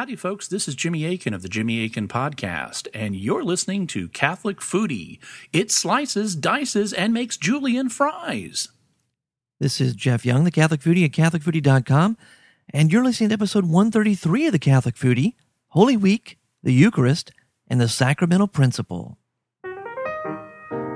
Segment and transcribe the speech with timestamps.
[0.00, 0.48] Howdy, folks.
[0.48, 5.18] This is Jimmy Akin of the Jimmy Akin Podcast, and you're listening to Catholic Foodie.
[5.52, 8.68] It slices, dices, and makes julienne fries.
[9.58, 12.16] This is Jeff Young, the Catholic Foodie at CatholicFoodie.com,
[12.72, 15.34] and you're listening to episode 133 of the Catholic Foodie
[15.68, 17.32] Holy Week, the Eucharist,
[17.68, 19.18] and the Sacramental Principle.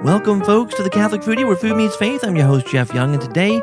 [0.02, 2.24] Welcome, folks, to the Catholic Foodie, where food meets faith.
[2.24, 3.60] I'm your host, Jeff Young, and today,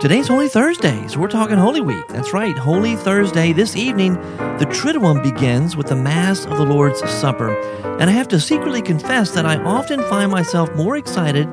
[0.00, 2.06] today's Holy Thursday, so we're talking Holy Week.
[2.06, 3.52] That's right, Holy Thursday.
[3.52, 7.50] This evening, the Triduum begins with the Mass of the Lord's Supper,
[7.98, 11.48] and I have to secretly confess that I often find myself more excited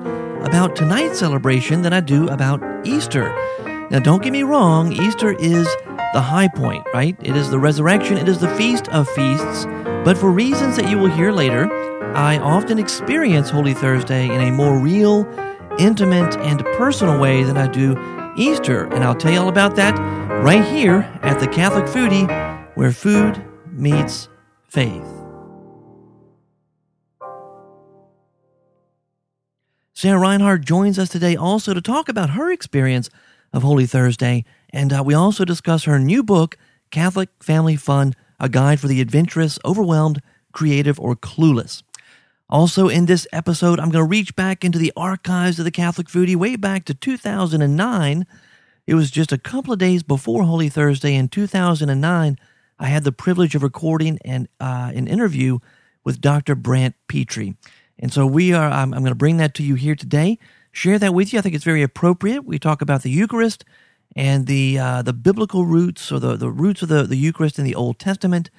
[0.45, 3.29] about tonight's celebration than I do about Easter.
[3.89, 5.65] Now, don't get me wrong, Easter is
[6.13, 7.17] the high point, right?
[7.23, 9.65] It is the resurrection, it is the feast of feasts.
[10.05, 11.67] But for reasons that you will hear later,
[12.15, 15.27] I often experience Holy Thursday in a more real,
[15.79, 17.95] intimate, and personal way than I do
[18.37, 18.85] Easter.
[18.93, 19.97] And I'll tell you all about that
[20.43, 22.27] right here at the Catholic Foodie,
[22.75, 24.29] where food meets
[24.67, 25.05] faith.
[29.93, 33.09] Sarah Reinhard joins us today also to talk about her experience
[33.53, 34.43] of Holy Thursday.
[34.71, 36.57] And uh, we also discuss her new book,
[36.91, 40.21] Catholic Family Fun A Guide for the Adventurous, Overwhelmed,
[40.51, 41.81] Creative, or Clueless.
[42.49, 46.07] Also, in this episode, I'm going to reach back into the archives of the Catholic
[46.07, 48.27] Foodie way back to 2009.
[48.85, 52.37] It was just a couple of days before Holy Thursday in 2009.
[52.77, 55.57] I had the privilege of recording an, uh, an interview
[56.03, 56.53] with Dr.
[56.53, 57.55] Brant Pitre.
[57.97, 60.37] And so we are, I'm, I'm going to bring that to you here today,
[60.71, 61.39] share that with you.
[61.39, 62.45] I think it's very appropriate.
[62.45, 63.65] We talk about the Eucharist
[64.15, 67.65] and the, uh, the biblical roots or the, the roots of the, the Eucharist in
[67.65, 68.51] the Old Testament.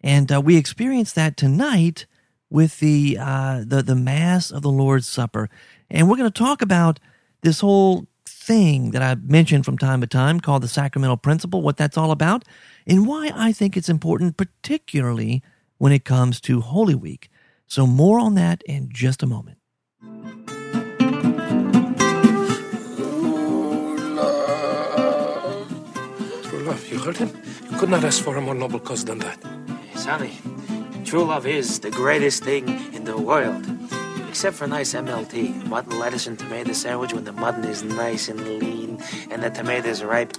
[0.00, 2.06] And uh, we experience that tonight
[2.50, 5.50] with the, uh, the, the Mass of the Lord's Supper.
[5.90, 6.98] And we're going to talk about
[7.42, 11.76] this whole thing that I mentioned from time to time called the sacramental principle, what
[11.76, 12.44] that's all about,
[12.86, 15.42] and why I think it's important, particularly
[15.78, 17.30] when it comes to Holy Week.
[17.66, 19.58] So, more on that in just a moment.
[26.42, 27.30] True love, you heard him?
[27.70, 29.38] You could not ask for a more noble cause than that.
[29.94, 30.38] Sonny,
[31.08, 33.64] true love is the greatest thing in the world.
[34.28, 38.38] Except for nice MLT, mutton, lettuce, and tomato sandwich when the mutton is nice and
[38.44, 40.36] lean and the tomato is ripe.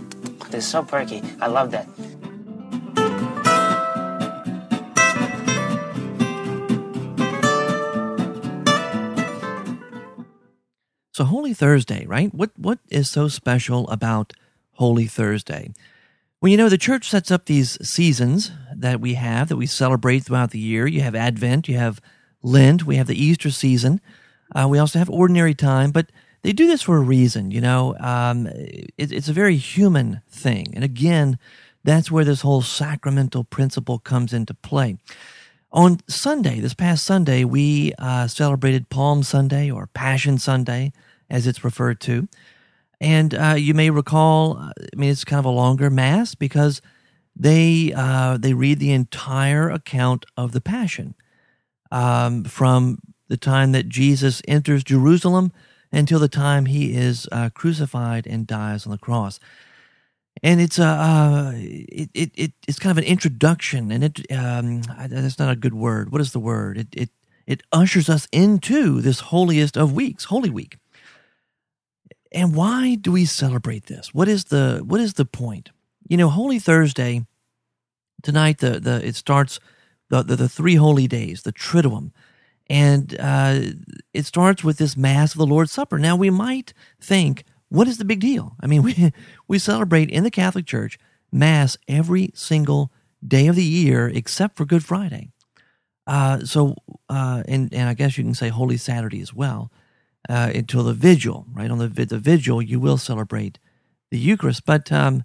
[0.53, 1.23] It's so perky.
[1.41, 1.87] I love that.
[11.11, 12.31] So Holy Thursday, right?
[12.31, 14.33] What what is so special about
[14.73, 15.73] Holy Thursday?
[16.41, 20.19] Well, you know, the church sets up these seasons that we have that we celebrate
[20.19, 20.87] throughout the year.
[20.87, 21.99] You have Advent, you have
[22.41, 23.99] Lent, we have the Easter season.
[24.55, 26.09] Uh, we also have ordinary time, but
[26.43, 27.51] they do this for a reason.
[27.51, 31.37] You know, um, it, it's a very human thing, and again,
[31.83, 34.97] that's where this whole sacramental principle comes into play.
[35.73, 40.93] On Sunday, this past Sunday, we uh, celebrated Palm Sunday or Passion Sunday
[41.29, 42.29] as it's referred to.
[43.01, 46.81] And uh, you may recall, uh, I mean, it's kind of a longer mass because
[47.35, 51.15] they uh, they read the entire account of the Passion
[51.91, 52.99] um, from
[53.29, 55.53] the time that Jesus enters Jerusalem
[55.91, 59.39] until the time he is uh, crucified and dies on the cross.
[60.43, 64.81] And it's a uh, it, it, it it's kind of an introduction, and it um,
[65.07, 66.11] that's not a good word.
[66.11, 66.77] What is the word?
[66.77, 67.09] It it
[67.47, 70.77] it ushers us into this holiest of weeks, Holy Week.
[72.31, 74.13] And why do we celebrate this?
[74.13, 75.71] What is the what is the point?
[76.07, 77.25] You know, Holy Thursday
[78.21, 78.59] tonight.
[78.59, 79.59] The the it starts
[80.09, 82.11] the the, the three holy days, the Triduum,
[82.69, 83.59] and uh,
[84.13, 85.97] it starts with this Mass of the Lord's Supper.
[85.97, 88.55] Now we might think, what is the big deal?
[88.61, 89.11] I mean, we
[89.47, 90.99] we celebrate in the Catholic Church
[91.31, 92.91] Mass every single
[93.27, 95.31] day of the year except for Good Friday.
[96.05, 96.75] Uh, so,
[97.09, 99.71] uh, and and I guess you can say Holy Saturday as well
[100.27, 101.71] uh, until the vigil, right?
[101.71, 103.59] On the, the vigil, you will celebrate
[104.11, 104.65] the Eucharist.
[104.65, 105.23] But um,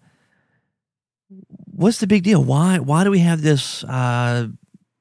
[1.65, 2.45] what's the big deal?
[2.45, 4.49] Why, why do we have this uh,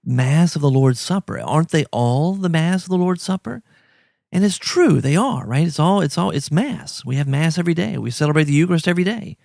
[0.04, 1.40] Mass of the Lord's Supper?
[1.40, 3.62] Aren't they all the Mass of the Lord's Supper?
[4.32, 5.68] And it's true, they are, right?
[5.68, 7.06] It's all, it's all, it's Mass.
[7.06, 8.00] We have Mass every day.
[8.00, 9.38] We celebrate the Eucharist every day.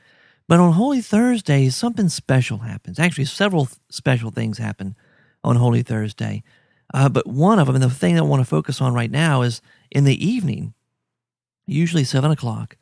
[0.48, 2.98] But on Holy Thursday, something special happens.
[2.98, 4.96] Actually, several special things happen
[5.44, 6.42] on Holy Thursday.
[6.94, 9.10] Uh, but one of them, and the thing that I want to focus on right
[9.10, 10.74] now, is in the evening,
[11.66, 12.76] usually seven o'clock,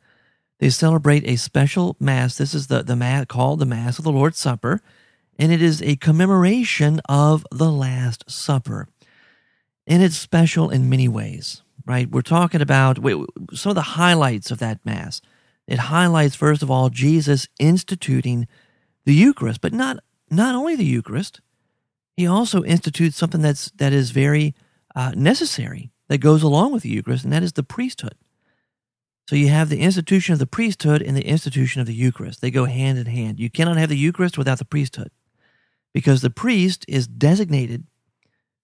[0.59, 2.37] they celebrate a special mass.
[2.37, 4.81] This is the, the mass called the Mass of the Lord's Supper,
[5.37, 8.87] and it is a commemoration of the Last Supper.
[9.85, 12.09] And it's special in many ways, right?
[12.09, 12.97] We're talking about
[13.53, 15.21] some of the highlights of that Mass.
[15.67, 18.47] It highlights, first of all, Jesus instituting
[19.05, 19.97] the Eucharist, but not
[20.29, 21.39] not only the Eucharist,
[22.17, 24.55] he also institutes something that's that is very
[24.95, 28.15] uh, necessary that goes along with the Eucharist, and that is the priesthood.
[29.29, 32.41] So you have the institution of the priesthood and the institution of the Eucharist.
[32.41, 33.39] They go hand in hand.
[33.39, 35.11] You cannot have the Eucharist without the priesthood
[35.93, 37.83] because the priest is designated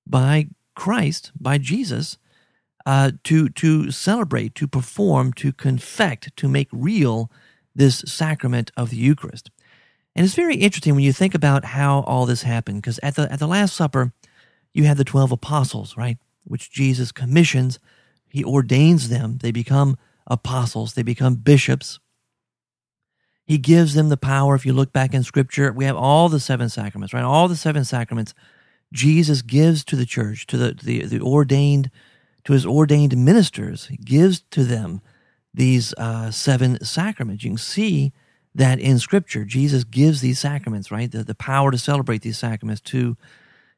[0.08, 2.18] by Christ, by Jesus,
[2.86, 7.30] uh, to, to celebrate, to perform, to confect, to make real
[7.76, 9.50] this sacrament of the Eucharist.
[10.16, 13.32] And it's very interesting when you think about how all this happened, because at the,
[13.32, 14.14] at the Last Supper,
[14.74, 16.18] you have the 12 apostles, right?
[16.44, 17.80] Which Jesus commissions,
[18.30, 22.00] he ordains them, they become apostles, they become bishops.
[23.46, 24.56] He gives them the power.
[24.56, 27.24] If you look back in scripture, we have all the seven sacraments, right?
[27.24, 28.34] All the seven sacraments
[28.94, 31.90] Jesus gives to the church, to the, the, the ordained,
[32.46, 35.02] to his ordained ministers, he gives to them
[35.54, 37.44] these uh, seven sacraments.
[37.44, 38.14] You can see
[38.56, 39.46] that in scripture.
[39.46, 41.12] Jesus gives these sacraments, right?
[41.12, 43.18] The, the power to celebrate these sacraments to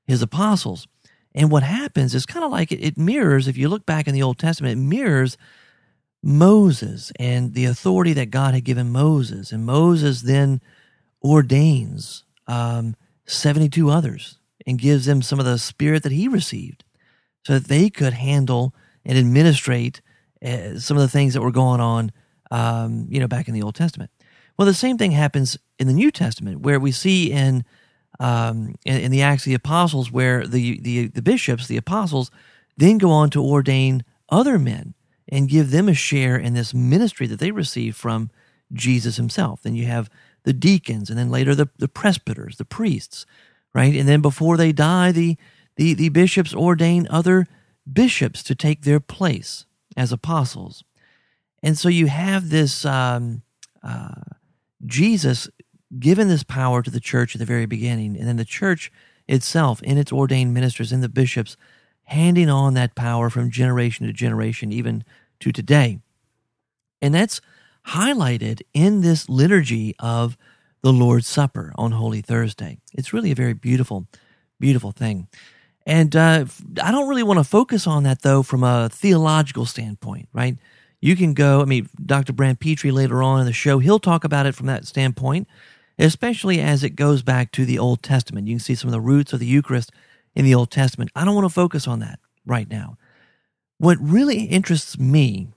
[0.05, 0.87] his apostles.
[1.33, 4.13] And what happens is kind of like it, it mirrors, if you look back in
[4.13, 5.37] the Old Testament, it mirrors
[6.23, 9.51] Moses and the authority that God had given Moses.
[9.51, 10.61] And Moses then
[11.23, 12.95] ordains um,
[13.25, 16.83] 72 others and gives them some of the spirit that he received
[17.45, 18.73] so that they could handle
[19.05, 20.01] and administrate
[20.43, 22.11] uh, some of the things that were going on,
[22.49, 24.09] um, you know, back in the Old Testament.
[24.57, 27.65] Well, the same thing happens in the New Testament, where we see in
[28.19, 32.31] um, in, in, the Acts of the Apostles, where the, the the bishops, the apostles,
[32.77, 34.93] then go on to ordain other men
[35.27, 38.29] and give them a share in this ministry that they receive from
[38.71, 39.61] Jesus himself.
[39.63, 40.09] Then you have
[40.43, 43.25] the deacons, and then later the, the presbyters, the priests,
[43.73, 43.95] right?
[43.95, 45.37] And then before they die, the,
[45.75, 47.47] the, the bishops ordain other
[47.91, 49.65] bishops to take their place
[49.97, 50.83] as apostles.
[51.63, 53.41] And so you have this um,
[53.83, 54.21] uh,
[54.85, 55.47] Jesus
[55.99, 58.91] given this power to the church at the very beginning, and then the church
[59.27, 61.57] itself, in its ordained ministers, in the bishops,
[62.03, 65.03] handing on that power from generation to generation, even
[65.39, 65.99] to today.
[67.01, 67.41] And that's
[67.87, 70.37] highlighted in this liturgy of
[70.81, 72.79] the Lord's Supper on Holy Thursday.
[72.93, 74.07] It's really a very beautiful,
[74.59, 75.27] beautiful thing.
[75.85, 76.45] And uh,
[76.81, 80.57] I don't really want to focus on that, though, from a theological standpoint, right?
[81.05, 82.33] You can go, I mean, Dr.
[82.33, 85.47] Brant Pitre later on in the show, he'll talk about it from that standpoint,
[85.99, 88.47] especially as it goes back to the Old Testament.
[88.47, 89.91] You can see some of the roots of the Eucharist
[90.33, 91.11] in the Old Testament.
[91.15, 92.97] I don't want to focus on that right now.
[93.77, 95.49] What really interests me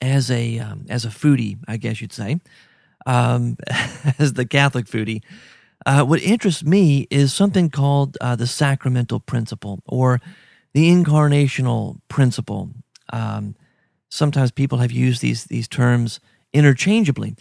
[0.00, 2.40] as a um, as a foodie, I guess you'd say,
[3.04, 3.58] um,
[4.18, 5.20] as the Catholic foodie,
[5.84, 10.22] uh, what interests me is something called uh, the sacramental principle or
[10.72, 12.70] the incarnational principle.
[13.12, 13.54] Um,
[14.08, 16.20] sometimes people have used these these terms
[16.52, 17.36] interchangeably,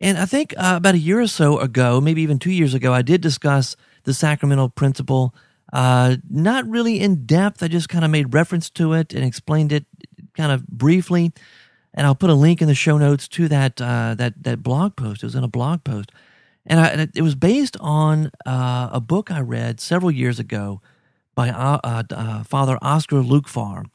[0.00, 2.92] and I think uh, about a year or so ago, maybe even two years ago,
[2.92, 5.34] I did discuss the sacramental principle
[5.72, 7.62] uh, not really in depth.
[7.62, 9.84] I just kind of made reference to it and explained it
[10.34, 11.32] kind of briefly.
[11.94, 14.96] And I'll put a link in the show notes to that uh, that that blog
[14.96, 15.22] post.
[15.22, 16.12] It was in a blog post,
[16.66, 20.82] and, I, it was based on uh, a book I read several years ago
[21.34, 23.86] by uh, uh, Father Oscar Lukefahr.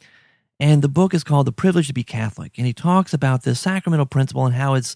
[0.62, 2.60] And the book is called The Privilege to Be Catholic.
[2.60, 4.96] And he talks about this sacramental principle and how it's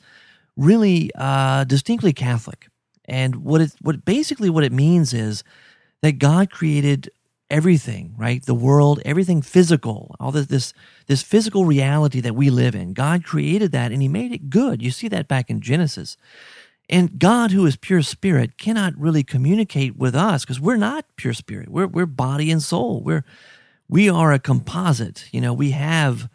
[0.56, 2.67] really uh, distinctly Catholic.
[3.06, 5.44] And what it, what basically what it means is
[6.03, 7.09] that God created
[7.49, 8.45] everything, right?
[8.45, 10.73] The world, everything physical, all this, this,
[11.07, 12.94] this physical reality that we live in.
[12.94, 14.83] God created that and he made it good.
[14.83, 16.16] You see that back in Genesis.
[16.92, 21.33] And God, who is pure spirit, cannot really communicate with us because we're not pure
[21.33, 21.69] spirit.
[21.69, 23.01] We're, we're body and soul.
[23.01, 23.23] We're,
[23.87, 25.27] we are a composite.
[25.31, 26.30] You know, we have,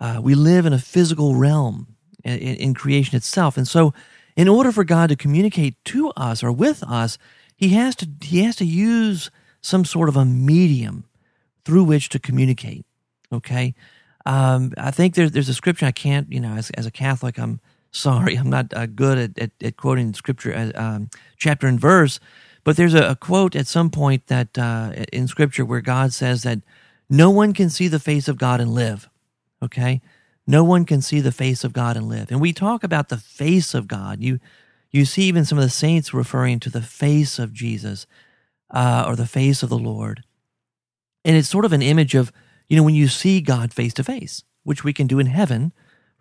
[0.00, 3.56] uh, we live in a physical realm in, in creation itself.
[3.56, 3.94] And so,
[4.36, 7.18] in order for God to communicate to us or with us,
[7.56, 9.30] he has to he has to use
[9.60, 11.04] some sort of a medium
[11.64, 12.86] through which to communicate.
[13.32, 13.74] Okay,
[14.24, 17.38] um, I think there's there's a scripture I can't you know as as a Catholic
[17.38, 21.78] I'm sorry I'm not uh, good at, at, at, quoting scripture as, um, chapter and
[21.78, 22.18] verse,
[22.64, 26.44] but there's a, a quote at some point that uh, in scripture where God says
[26.44, 26.60] that
[27.10, 29.08] no one can see the face of God and live.
[29.62, 30.00] Okay,
[30.46, 33.18] no one can see the face of God and live, and we talk about the
[33.18, 34.20] face of God.
[34.20, 34.40] You
[34.90, 38.06] you see even some of the saints referring to the face of Jesus
[38.70, 40.24] uh, or the face of the Lord.
[41.24, 42.32] And it's sort of an image of,
[42.68, 45.72] you know, when you see God face to face, which we can do in heaven,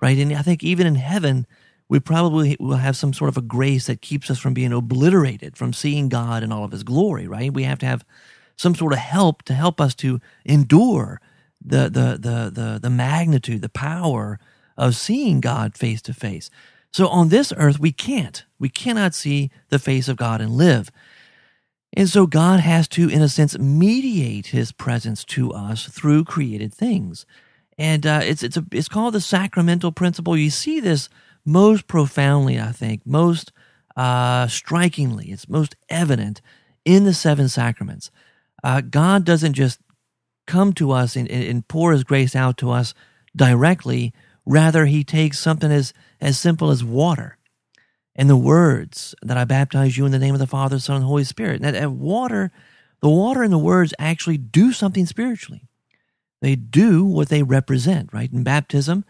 [0.02, 0.18] right?
[0.18, 1.48] And I think even in heaven,
[1.88, 5.58] we probably will have some sort of a grace that keeps us from being obliterated
[5.58, 7.54] from seeing God in all of his glory, right?
[7.54, 8.06] We have to have
[8.60, 11.22] some sort of help to help us to endure
[11.66, 14.38] the the the the, the magnitude, the power
[14.78, 16.50] of seeing God face to face.
[16.92, 18.44] So on this earth, we can't.
[18.60, 20.92] We cannot see the face of God and live.
[21.94, 26.74] And so God has to, in a sense, mediate his presence to us through created
[26.74, 27.26] things.
[27.78, 30.36] And uh, it's, it's, a, it's called the sacramental principle.
[30.36, 31.10] You see this
[31.46, 33.52] most profoundly, I think, most
[33.96, 36.42] uh, strikingly, it's most evident
[36.84, 38.12] in the seven sacraments.
[38.64, 39.80] Uh, God doesn't just
[40.48, 42.94] come to us and, and pour his grace out to us
[43.36, 44.14] directly.
[44.46, 47.38] Rather, he takes something as, as simple as water
[48.16, 51.06] and the words that I baptize you in the name of the Father, Son, and
[51.06, 51.62] Holy Spirit.
[51.64, 52.52] And water,
[53.02, 55.68] the water and the words actually do something spiritually.
[56.42, 58.32] They do what they represent, right?
[58.32, 59.06] In baptism,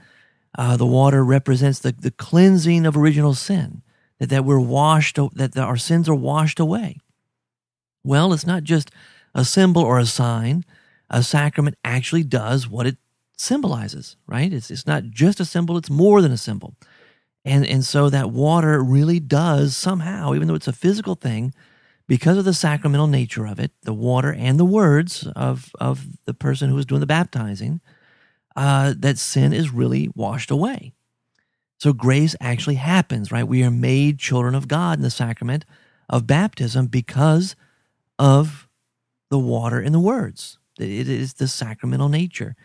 [0.57, 3.81] uh, the water represents the, the cleansing of original sin,
[4.19, 6.97] that, that we're washed, that our sins are washed away.
[8.03, 8.91] Well, it's not just
[9.33, 10.65] a symbol or a sign.
[11.09, 12.97] A sacrament actually does what it
[13.37, 14.51] symbolizes, right?
[14.51, 16.75] It's, it's not just a symbol, it's more than a symbol.
[17.45, 21.53] And, and so that water really does somehow, even though it's a physical thing,
[22.07, 26.33] because of the sacramental nature of it, the water and the words of, of the
[26.33, 27.81] person who is doing the baptizing,
[28.55, 30.91] uh, that sin is really washed away.
[31.77, 33.47] So grace actually happens, right?
[33.47, 35.65] We are made children of God in the sacrament
[36.09, 37.55] of baptism because
[38.17, 38.67] of
[39.29, 40.57] the water and the words.
[40.79, 42.55] It is the sacramental nature.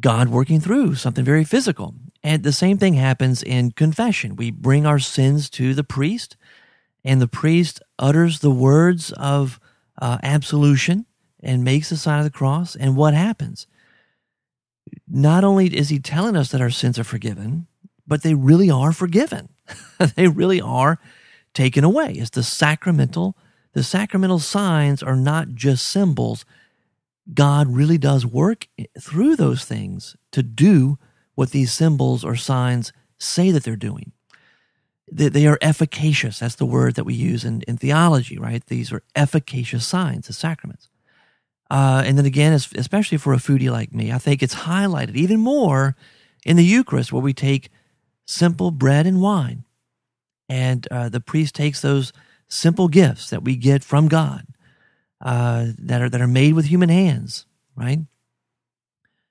[0.00, 1.94] God working through something very physical.
[2.22, 4.36] And the same thing happens in confession.
[4.36, 6.36] We bring our sins to the priest,
[7.04, 9.60] and the priest utters the words of
[10.00, 11.06] uh, absolution
[11.40, 12.74] and makes the sign of the cross.
[12.74, 13.66] And what happens?
[15.06, 17.66] Not only is he telling us that our sins are forgiven,
[18.06, 19.50] but they really are forgiven.
[20.16, 20.98] they really are
[21.54, 22.12] taken away.
[22.12, 23.36] It's the sacramental.
[23.78, 26.44] The sacramental signs are not just symbols.
[27.32, 28.66] God really does work
[29.00, 30.98] through those things to do
[31.36, 34.10] what these symbols or signs say that they're doing.
[35.12, 36.40] They, they are efficacious.
[36.40, 38.66] That's the word that we use in, in theology, right?
[38.66, 40.88] These are efficacious signs, the sacraments.
[41.70, 45.38] Uh, and then again, especially for a foodie like me, I think it's highlighted even
[45.38, 45.94] more
[46.44, 47.70] in the Eucharist, where we take
[48.26, 49.62] simple bread and wine,
[50.48, 52.12] and uh, the priest takes those
[52.48, 54.46] simple gifts that we get from God,
[55.20, 58.00] uh, that are that are made with human hands, right?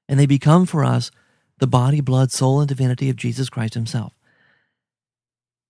[0.07, 1.11] And they become for us
[1.59, 4.13] the body, blood, soul, and divinity of Jesus Christ himself.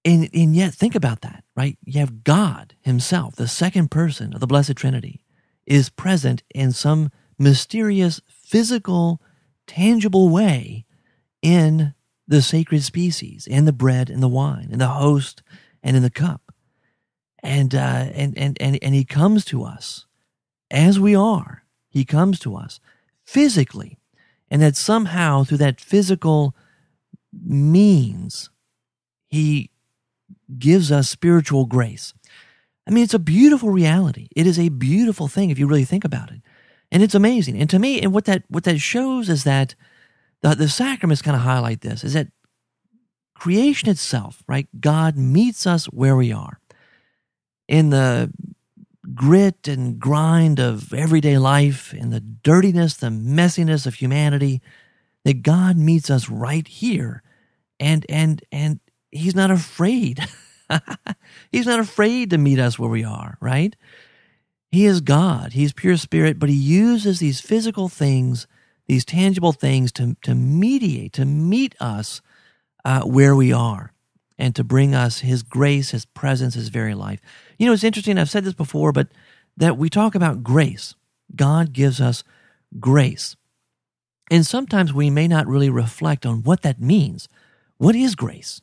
[0.06, 1.78] And, and yet, think about that, right?
[1.84, 5.22] You have God himself, the second person of the Blessed Trinity,
[5.66, 9.22] is present in some mysterious, physical,
[9.66, 10.86] tangible way
[11.42, 11.94] in
[12.28, 15.44] the sacred species, in the bread and the wine, in the host
[15.84, 16.47] and in the cup.
[17.44, 20.06] And, uh, and, and, and, and he comes to us
[20.72, 21.64] as we are.
[21.90, 22.80] He comes to us
[23.24, 23.98] physically
[24.50, 26.56] and that somehow through that physical
[27.34, 28.50] means,
[29.28, 29.70] he
[30.58, 32.14] gives us spiritual grace.
[32.88, 34.30] I mean, it's a beautiful reality.
[34.36, 36.42] It is a beautiful thing if you really think about it.
[36.92, 37.60] And it's amazing.
[37.60, 39.76] And to me, and what that what that shows is that
[40.42, 42.30] the, the sacraments kind of highlight this, is that
[43.36, 44.68] creation itself, right?
[44.80, 46.60] God meets us where we are.
[47.68, 48.32] In the
[49.14, 54.62] grit and grind of everyday life and the dirtiness, the messiness of humanity,
[55.26, 57.24] that God meets us right here.
[57.80, 58.80] And and and
[59.12, 60.26] he's not afraid.
[61.52, 63.76] he's not afraid to meet us where we are, right?
[64.72, 65.54] He is God.
[65.54, 68.48] He's pure spirit, but he uses these physical things,
[68.88, 72.22] these tangible things to, to mediate, to meet us
[72.84, 73.94] uh, where we are
[74.38, 77.20] and to bring us his grace, his presence, his very life.
[77.58, 79.08] You know, it's interesting, I've said this before, but
[79.56, 80.96] that we talk about grace.
[81.36, 82.24] God gives us
[82.80, 83.36] grace.
[84.30, 87.28] And sometimes we may not really reflect on what that means.
[87.78, 88.62] What is grace?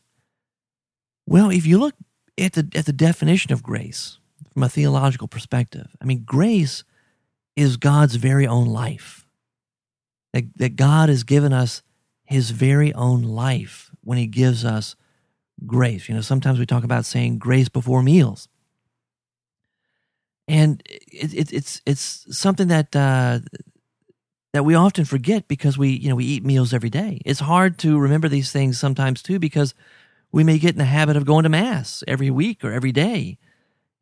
[1.27, 1.95] Well, if you look
[2.39, 4.19] at the, at the definition of grace
[4.53, 6.85] from a theological perspective, I mean, grace
[7.57, 9.27] is God's very own life.
[10.33, 11.83] That, that God has given us
[12.25, 14.97] his very own life when he gives us
[15.67, 16.09] grace.
[16.09, 18.49] You know, sometimes we talk about saying grace before meals
[20.49, 23.41] and it, it, it's it's something that uh,
[24.53, 27.21] that we often forget because we you know we eat meals every day.
[27.25, 29.75] It's hard to remember these things sometimes too because
[30.33, 33.39] we may get in the habit of going to mass every week or every day,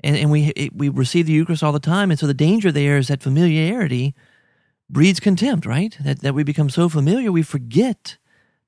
[0.03, 2.73] and and we it, we receive the Eucharist all the time, and so the danger
[2.73, 4.15] there is that familiarity
[4.91, 5.97] breeds contempt, right?
[6.01, 8.19] That that we become so familiar we forget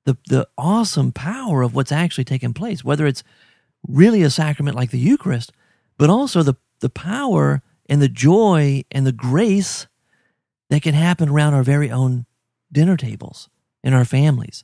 [0.05, 3.23] the the awesome power of what's actually taking place, whether it's
[3.87, 5.51] really a sacrament like the Eucharist,
[5.97, 9.87] but also the the power and the joy and the grace
[10.69, 12.25] that can happen around our very own
[12.71, 13.49] dinner tables
[13.83, 14.63] in our families.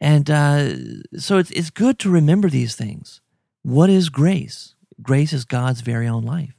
[0.00, 0.74] And uh,
[1.18, 3.20] so it's, it's good to remember these things.
[3.62, 4.74] What is grace?
[5.02, 6.54] Grace is God's very own life.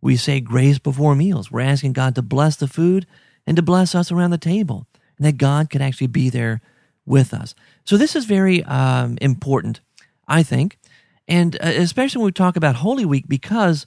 [0.00, 1.50] We say grace before meals.
[1.50, 3.06] We're asking God to bless the food
[3.46, 4.86] and to bless us around the table,
[5.16, 6.60] and that God could actually be there
[7.08, 7.54] with us.
[7.84, 9.80] So this is very um, important,
[10.28, 10.78] I think,
[11.26, 13.86] and uh, especially when we talk about Holy Week because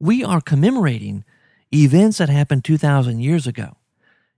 [0.00, 1.24] we are commemorating
[1.72, 3.76] events that happened 2,000 years ago.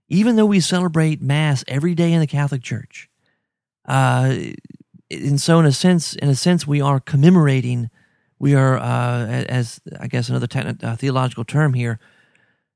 [0.09, 3.09] Even though we celebrate Mass every day in the Catholic Church,
[3.87, 4.35] uh,
[5.09, 7.89] and so in a sense, in a sense, we are commemorating.
[8.37, 10.47] We are, uh, as I guess another
[10.83, 11.99] uh, theological term here,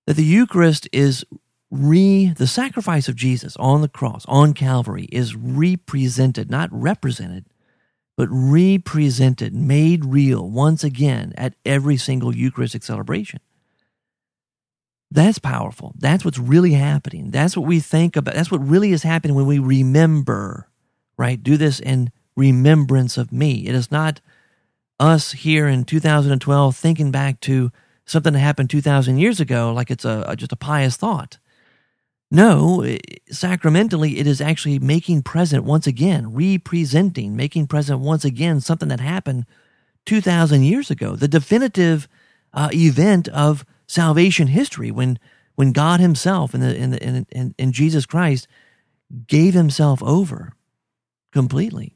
[0.05, 1.25] that the Eucharist is
[1.69, 7.45] re the sacrifice of Jesus on the cross on Calvary is represented, not represented,
[8.15, 13.39] but represented, made real once again at every single Eucharistic celebration.
[15.09, 15.93] That's powerful.
[15.97, 17.31] That's what's really happening.
[17.31, 18.33] That's what we think about.
[18.33, 20.67] That's what really is happening when we remember,
[21.17, 21.41] right?
[21.41, 23.67] Do this in remembrance of me.
[23.67, 24.19] It is not
[24.99, 27.71] us here in 2012 thinking back to
[28.05, 31.37] something that happened 2,000 years ago like it's a, just a pious thought.
[32.29, 32.85] No,
[33.29, 38.99] sacramentally, it is actually making present once again, representing, making present once again something that
[38.99, 39.45] happened
[40.05, 42.07] 2,000 years ago, the definitive
[42.53, 45.19] uh, event of salvation history when,
[45.55, 47.25] when God Himself in, the,
[47.57, 48.47] the, Jesus Christ
[49.27, 50.53] gave Himself over
[51.31, 51.95] completely.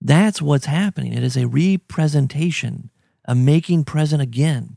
[0.00, 1.12] That's what's happening.
[1.12, 2.90] It is a representation,
[3.24, 4.76] a making present again,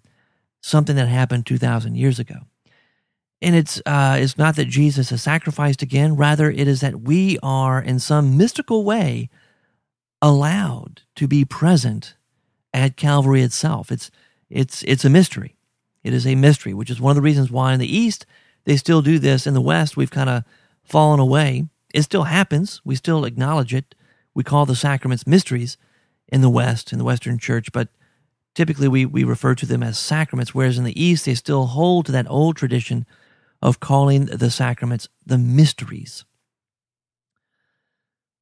[0.62, 2.42] something that happened 2,000 years ago.
[3.42, 6.16] And it's, uh, it's not that Jesus is sacrificed again.
[6.16, 9.30] Rather, it is that we are, in some mystical way,
[10.22, 12.16] allowed to be present
[12.74, 13.92] at Calvary itself.
[13.92, 14.12] It's,
[14.50, 15.56] it's, it's a mystery.
[16.04, 18.26] It is a mystery, which is one of the reasons why in the East
[18.66, 19.48] they still do this.
[19.48, 20.44] In the West, we've kind of
[20.84, 21.68] fallen away.
[21.94, 22.82] It still happens.
[22.86, 23.96] We still acknowledge it.
[24.34, 25.78] We call the sacraments mysteries
[26.28, 27.90] in the West, in the Western Church, but
[28.56, 32.06] typically we, we refer to them as sacraments, whereas in the East they still hold
[32.06, 33.06] to that old tradition
[33.62, 36.26] of calling the sacraments the mysteries.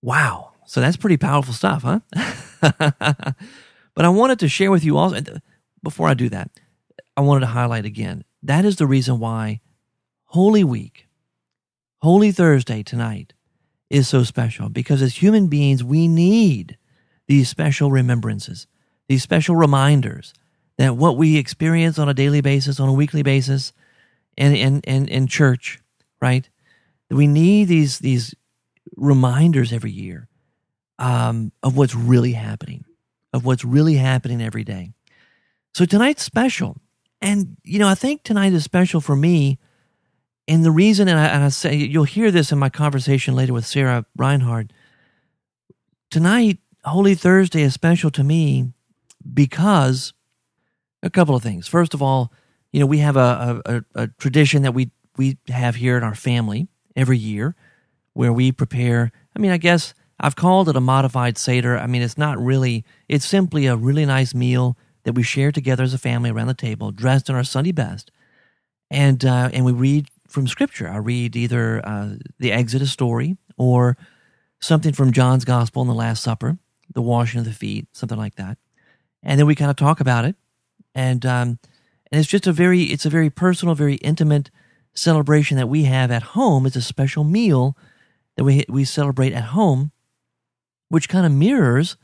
[0.02, 0.52] Wow.
[0.66, 2.00] So that's pretty powerful stuff, huh?
[2.62, 5.22] but I wanted to share with you also,
[5.84, 6.52] before I do that,
[7.18, 9.62] I wanted to highlight again that is the reason why
[10.26, 11.08] Holy Week,
[12.02, 13.34] Holy Thursday tonight,
[13.90, 16.78] is so special because as human beings, we need
[17.28, 18.68] these special remembrances,
[19.08, 20.34] these special reminders
[20.78, 23.74] that what we experience on a daily basis, on a weekly basis,
[24.40, 25.80] in, in, in, in church,
[26.22, 26.50] right?
[27.12, 28.34] We need these, these
[28.96, 30.30] reminders every year
[30.98, 32.86] um, of what's really happening,
[33.34, 34.94] of what's really happening every day.
[35.74, 36.78] So tonight's special.
[37.22, 39.60] And, you know, I think tonight is special for me.
[40.48, 43.54] And the reason, and I, and I say, you'll hear this in my conversation later
[43.54, 44.72] with Sarah Reinhard.
[46.10, 48.72] Tonight, Holy Thursday is special to me
[49.34, 50.14] because
[51.04, 51.68] a couple of things.
[51.68, 52.32] First of all,
[52.72, 56.16] you know, we have a, a, a tradition that we, we have here in our
[56.16, 57.56] family every year
[58.14, 59.12] where we prepare.
[59.36, 61.78] I mean, I guess I've called it a modified Seder.
[61.78, 65.84] I mean, it's not really, it's simply a really nice meal that we share together
[65.84, 68.12] as a family around the table, dressed in our Sunday best.
[68.92, 70.90] And, uh, and we read from Scripture.
[70.90, 73.98] I read either uh, the Exodus story or
[74.60, 76.58] something from John's Gospel in the Last Supper,
[76.94, 78.58] the washing of the feet, something like that.
[79.24, 80.36] And then we kind of talk about it.
[80.94, 81.60] And, um,
[82.12, 84.50] and it's just a very, it's a very personal, very intimate
[84.94, 86.66] celebration that we have at home.
[86.66, 87.78] It's a special meal
[88.36, 89.92] that we, we celebrate at home,
[90.90, 91.98] which kind of mirrors,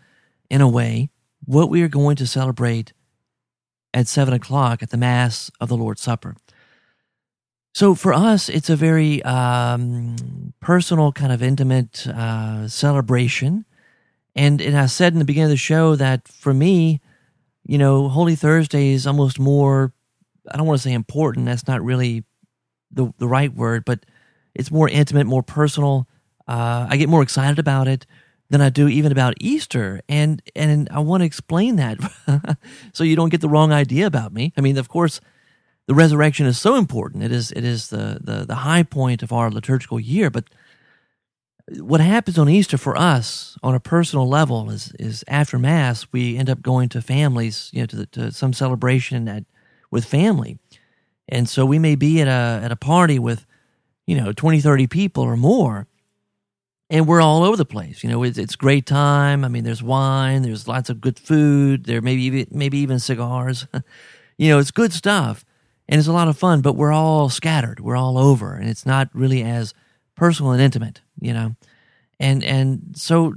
[0.50, 1.10] in a way,
[1.46, 2.94] what we are going to celebrate
[3.94, 6.36] at seven o'clock at the Mass of the Lord's Supper.
[7.74, 13.66] So for us, it's a very um, personal, kind of intimate uh, celebration.
[14.36, 17.02] And, and I said in the beginning of the show that for me,
[17.66, 19.92] you know, Holy Thursday is almost more,
[20.52, 22.24] I don't want to say important, that's not really
[22.92, 24.06] the, the right word, but
[24.54, 26.08] it's more intimate, more personal.
[26.48, 28.06] Uh, I get more excited about it
[28.50, 30.02] than I do even about Easter.
[30.08, 31.98] And, and I want to explain that
[32.94, 34.54] so you don't get the wrong idea about me.
[34.56, 35.20] I mean, of course,
[35.88, 37.24] the resurrection is so important.
[37.24, 40.46] It is, it is the, the, the high point of our liturgical year, but
[41.80, 46.38] what happens on Easter for us on a personal level is is after Mass we
[46.38, 49.46] end up going to families, you know, to, the, to some celebration at,
[49.96, 50.60] with family,
[51.28, 53.46] and so we may be at a at a party with,
[54.06, 55.88] you know, 20, 30 people or more,
[56.92, 58.04] and we're all over the place.
[58.04, 59.44] You know, it's, it's great time.
[59.44, 63.66] I mean, there's wine, there's lots of good food, there maybe even, maybe even cigars.
[64.38, 65.44] you know, it's good stuff,
[65.90, 66.62] and it's a lot of fun.
[66.62, 69.74] But we're all scattered, we're all over, and it's not really as
[70.16, 71.56] personal and intimate you know
[72.20, 73.34] and and so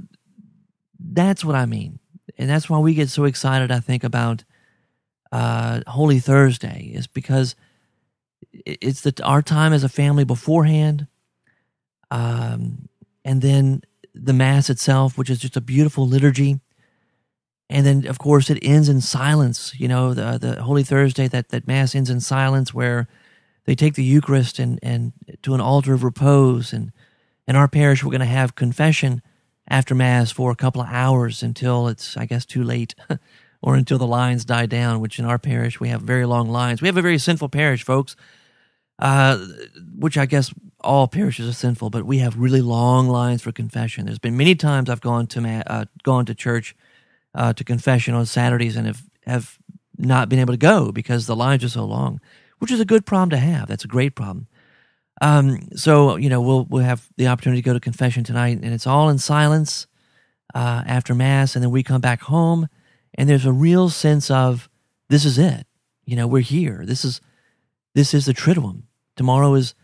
[0.99, 1.99] that's what i mean
[2.37, 4.43] and that's why we get so excited i think about
[5.31, 7.55] uh, Holy Thursday is because
[8.51, 11.07] it's the our time as a family beforehand,
[12.09, 12.89] um,
[13.23, 13.83] and then
[14.15, 16.59] the Mass itself, which is just a beautiful liturgy,
[17.69, 19.73] and then of course it ends in silence.
[19.77, 23.07] You know, the the Holy Thursday that that Mass ends in silence, where
[23.65, 25.13] they take the Eucharist and and
[25.43, 26.91] to an altar of repose, and
[27.47, 29.21] in our parish we're going to have confession
[29.67, 32.95] after Mass for a couple of hours until it's I guess too late.
[33.61, 36.81] or until the lines die down, which in our parish we have very long lines.
[36.81, 38.15] We have a very sinful parish, folks
[38.99, 39.37] uh,
[39.97, 44.05] which I guess all parishes are sinful, but we have really long lines for confession.
[44.05, 46.75] There's been many times I've gone to ma- uh, gone to church
[47.33, 49.57] uh, to confession on Saturdays and have have
[49.97, 52.19] not been able to go because the lines are so long,
[52.59, 53.67] which is a good problem to have.
[53.67, 54.47] That's a great problem.
[55.21, 58.73] Um, so you know we'll we'll have the opportunity to go to confession tonight, and
[58.73, 59.87] it's all in silence
[60.53, 62.67] uh, after mass, and then we come back home,
[63.19, 64.69] and there's a real sense of
[65.09, 65.67] this is it.
[66.05, 66.83] You know, we're here.
[66.85, 67.19] This is
[67.93, 68.83] this is the Triduum.
[69.17, 69.75] Tomorrow is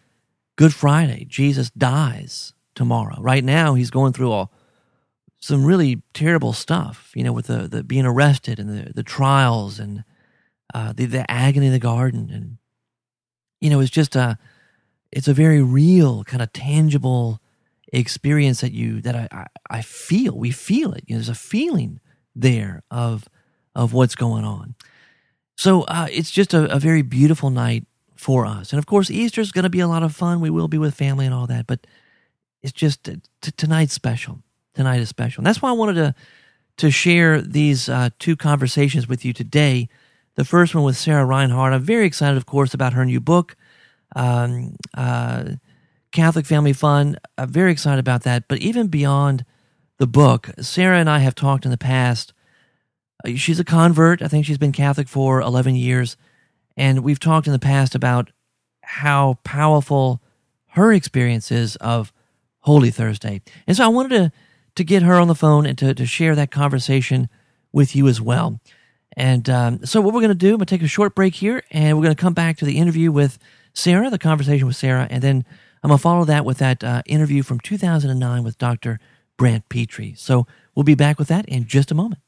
[0.56, 1.26] Good Friday.
[1.26, 3.18] Jesus dies tomorrow.
[3.20, 4.54] Right now, he's going through all
[5.38, 9.80] some really terrible stuff, you know, with the, the being arrested and the, the trials
[9.80, 10.06] and
[10.74, 12.30] uh, the, the agony in the garden.
[12.32, 12.58] And,
[13.60, 14.38] you know, it's just a,
[15.12, 17.42] it's a very real, kind of tangible
[17.92, 20.38] experience that you, that I, I, I feel.
[20.38, 21.04] We feel it.
[21.06, 22.00] You know, there's a feeling
[22.36, 23.28] there of,
[23.74, 24.76] of what's going on.
[25.56, 28.72] So uh, it's just a, a very beautiful night for us.
[28.72, 30.42] And of course, Easter is going to be a lot of fun.
[30.42, 31.88] We will be with family and all that, but
[32.62, 33.22] it's just t-
[33.56, 34.40] tonight's special.
[34.74, 35.42] Tonight is special.
[35.42, 36.16] And that's why I wanted to
[36.78, 39.88] to share these uh, two conversations with you today.
[40.36, 41.72] The first one with Sarah Reinhard.
[41.72, 43.56] I'm very excited, of course, about her new book,
[44.16, 45.52] um, uh,
[46.12, 47.16] Catholic Family Fun.
[47.38, 48.50] I'm very excited about that.
[48.50, 49.46] But even beyond
[49.98, 52.34] the book, Sarah and I have talked in the past.
[53.24, 54.22] Uh, she's a convert.
[54.22, 56.18] I think she's been Catholic for 11 years.
[56.78, 58.32] And we've talked in the past about
[58.84, 60.22] how powerful
[60.70, 62.12] her experience is of
[62.62, 63.42] Holy Thursday.
[63.66, 64.32] And so I wanted to,
[64.76, 67.30] to get her on the phone and to, to share that conversation
[67.72, 68.60] with you as well.
[69.16, 71.36] And um, so, what we're going to do, I'm going to take a short break
[71.36, 73.40] here, and we're going to come back to the interview with
[73.74, 75.46] Sarah, the conversation with Sarah, and then
[75.82, 79.00] I'm going to follow that with that uh, interview from 2009 with Dr.
[79.38, 80.16] Brant Pitre.
[80.16, 82.22] So, we'll be back with that in just a moment.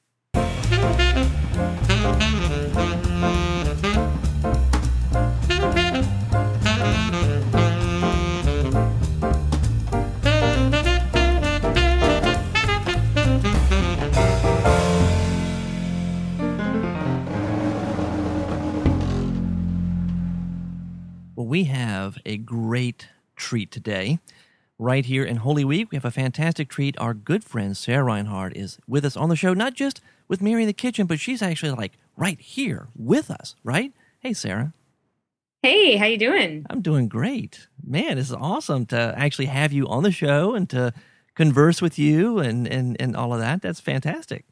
[21.35, 24.19] Well, we have a great treat today.
[24.79, 26.95] Right here in Holy Week, we have a fantastic treat.
[26.99, 30.61] Our good friend Sarah Reinhard is with us on the show, not just with Mary
[30.61, 33.91] in the kitchen, but she's actually like right here with us, right?
[34.19, 34.73] Hey, Sarah.
[35.63, 36.63] Hey, how you doing?
[36.69, 37.67] I'm doing great.
[37.83, 40.93] Man, this is awesome to actually have you on the show and to
[41.33, 43.63] converse with you and, and, and all of that.
[43.63, 44.45] That's fantastic.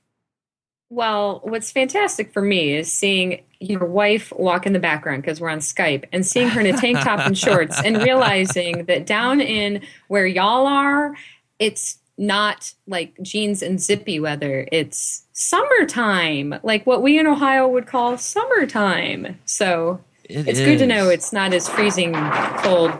[0.95, 5.49] Well, what's fantastic for me is seeing your wife walk in the background because we're
[5.49, 9.41] on Skype and seeing her in a tank top and shorts and realizing that down
[9.41, 11.13] in where y'all are,
[11.60, 14.69] it's not like jeans and zippy weather.
[14.71, 19.38] It's summertime, like what we in Ohio would call summertime.
[19.43, 20.65] So it it's is.
[20.65, 22.13] good to know it's not as freezing
[22.60, 22.93] cold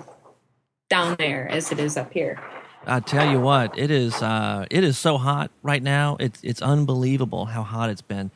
[0.89, 2.41] down there as it is up here.
[2.88, 6.17] I tell you what, it is uh, it is so hot right now.
[6.19, 8.32] It's it's unbelievable how hot it's been.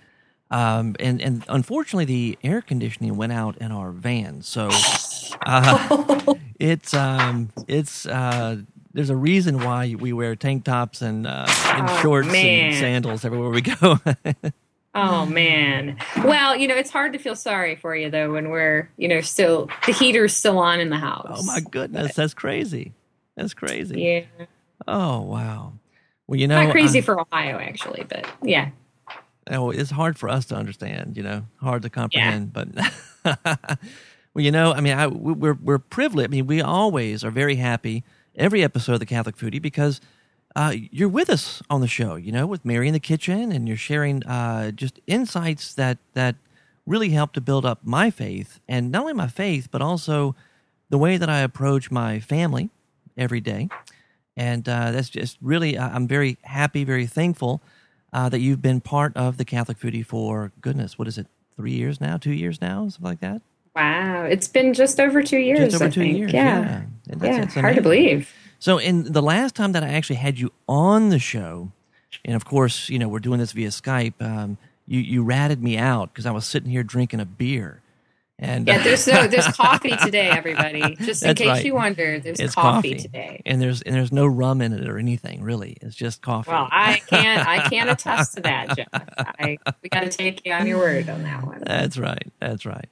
[0.52, 4.70] Um, and and unfortunately, the air conditioning went out in our van, so
[5.46, 8.58] uh, it's um, it's uh,
[8.94, 12.70] there's a reason why we wear tank tops and uh, and oh, shorts man.
[12.70, 14.00] and sandals everywhere we go.
[14.96, 15.98] oh man!
[16.24, 19.22] Well, you know it's hard to feel sorry for you though when we're you know
[19.22, 21.28] still the heater's still on in the house.
[21.30, 22.94] Oh my goodness, but, that's crazy.
[23.40, 24.02] That's crazy.
[24.02, 24.46] Yeah.
[24.88, 25.74] Oh wow.
[26.28, 28.72] Well, you know, not crazy for Ohio actually, but yeah.
[29.50, 31.16] Oh, it's hard for us to understand.
[31.16, 32.52] You know, hard to comprehend.
[32.54, 32.66] Yeah.
[33.24, 33.80] But
[34.34, 36.30] well, you know, I mean, I, we're we're privileged.
[36.30, 38.04] I mean, we always are very happy
[38.36, 40.02] every episode of the Catholic Foodie because
[40.56, 42.16] uh, you're with us on the show.
[42.16, 46.36] You know, with Mary in the kitchen, and you're sharing uh, just insights that that
[46.86, 50.36] really help to build up my faith, and not only my faith, but also
[50.90, 52.70] the way that I approach my family
[53.20, 53.70] every day.
[54.36, 57.62] And uh, that's just really, uh, I'm very happy, very thankful
[58.14, 61.74] uh, that you've been part of the Catholic Foodie for goodness, what is it, three
[61.74, 63.42] years now, two years now, something like that?
[63.76, 65.60] Wow, it's been just over two years.
[65.60, 66.18] Just over I two think.
[66.18, 66.60] years, yeah.
[66.60, 68.34] Yeah, that's, yeah that's hard to believe.
[68.60, 71.72] So, in the last time that I actually had you on the show,
[72.26, 74.22] and of course, you know, we're doing this via Skype.
[74.22, 77.82] Um, you you ratted me out because I was sitting here drinking a beer.
[78.42, 80.96] And yeah, there's no there's coffee today, everybody.
[80.96, 81.66] Just in case right.
[81.66, 83.42] you wonder, there's it's coffee, coffee, today.
[83.46, 85.78] and there's and there's no rum in it or anything really.
[85.82, 86.50] It's just coffee.
[86.50, 88.88] Well, I can't I can't attest to that, Jeff.
[89.18, 91.64] I, we got to take you on your word on that one.
[91.66, 92.32] That's right.
[92.40, 92.88] That's right.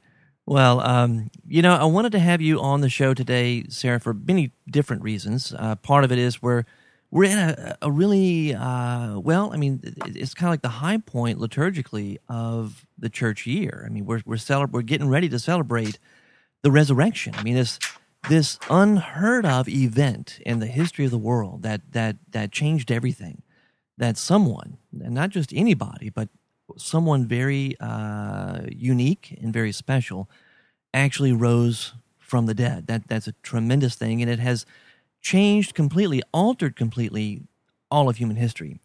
[0.45, 4.13] Well, um, you know, I wanted to have you on the show today, Sarah, for
[4.13, 5.53] many different reasons.
[5.57, 6.65] Uh, part of it is we're
[7.09, 9.51] we're in a, a really uh, well.
[9.53, 13.83] I mean, it's kind of like the high point liturgically of the church year.
[13.85, 15.99] I mean, we're we're celeb- we're getting ready to celebrate
[16.63, 17.33] the resurrection.
[17.35, 17.79] I mean, this
[18.29, 23.41] this unheard of event in the history of the world that that that changed everything.
[23.97, 26.29] That someone, and not just anybody, but
[26.77, 30.29] someone very uh, unique and very special,
[30.93, 32.87] actually rose from the dead.
[32.87, 34.65] That that's a tremendous thing, and it has
[35.21, 37.41] changed completely, altered completely
[37.89, 38.79] all of human history.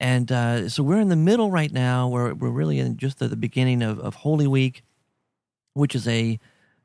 [0.00, 2.08] And uh, so we're in the middle right now.
[2.08, 4.82] We're we're really in just at the beginning of, of Holy Week,
[5.74, 6.40] which is a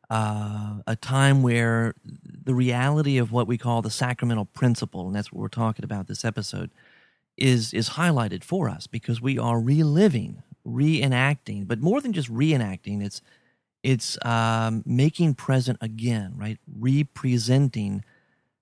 [0.10, 5.32] uh, a time where the reality of what we call the sacramental principle, and that's
[5.34, 6.70] what we're talking about this episode,
[7.38, 13.04] is is highlighted for us because we are reliving, reenacting, but more than just reenacting,
[13.04, 13.22] it's
[13.84, 16.60] it's um, making present again, right?
[16.80, 18.04] Representing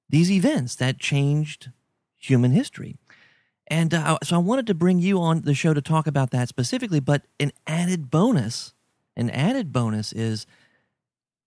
[0.09, 1.71] these events that changed
[2.17, 2.97] human history.
[3.67, 6.49] And uh, so I wanted to bring you on the show to talk about that
[6.49, 8.73] specifically, but an added bonus,
[9.15, 10.45] an added bonus is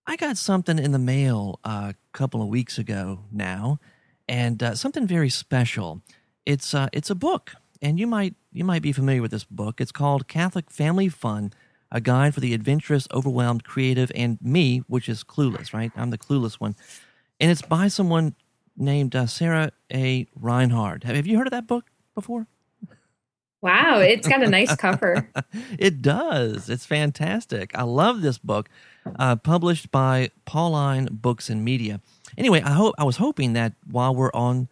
[0.05, 3.79] I got something in the mail uh, a couple of weeks ago now,
[4.27, 6.01] and uh, something very special.
[6.47, 9.79] It's uh, it's a book, and you might you might be familiar with this book.
[9.79, 11.53] It's called Catholic Family Fun:
[11.91, 15.73] A Guide for the Adventurous, Overwhelmed, Creative, and Me, which is clueless.
[15.73, 16.75] Right, I'm the clueless one,
[17.39, 18.33] and it's by someone
[18.77, 20.27] named uh, Sarah A.
[20.35, 21.03] Reinhard.
[21.03, 22.47] Have, have you heard of that book before?
[23.61, 25.29] Wow, it's got a nice cover.
[25.77, 26.69] It does.
[26.69, 27.71] It's fantastic.
[27.77, 28.69] I love this book,
[29.17, 32.01] uh, published by Pauline Books and Media.
[32.37, 34.67] Anyway, I hope I was hoping that while we're on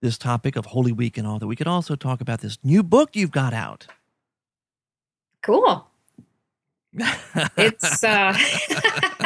[0.00, 2.82] this topic of Holy Week and all, that we could also talk about this new
[2.82, 3.86] book you've got out.
[5.42, 5.86] Cool.
[7.56, 8.32] It's uh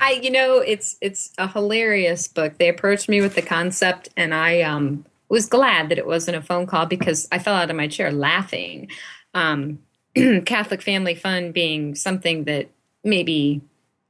[0.00, 2.58] I you know, it's it's a hilarious book.
[2.58, 6.42] They approached me with the concept and I um was glad that it wasn't a
[6.42, 8.90] phone call because I fell out of my chair laughing.
[9.34, 9.80] Um
[10.44, 12.68] Catholic family fun being something that
[13.02, 13.62] maybe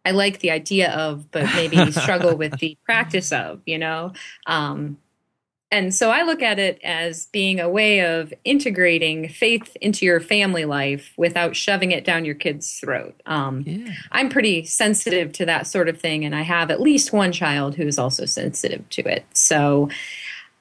[0.04, 4.12] I like the idea of, but maybe struggle with the practice of, you know?
[4.46, 4.98] Um
[5.74, 10.20] and so I look at it as being a way of integrating faith into your
[10.20, 13.20] family life without shoving it down your kid's throat.
[13.26, 13.92] Um, Yeah.
[14.12, 17.74] I'm pretty sensitive to that sort of thing, and I have at least one child
[17.74, 19.26] who is also sensitive to it.
[19.32, 19.88] So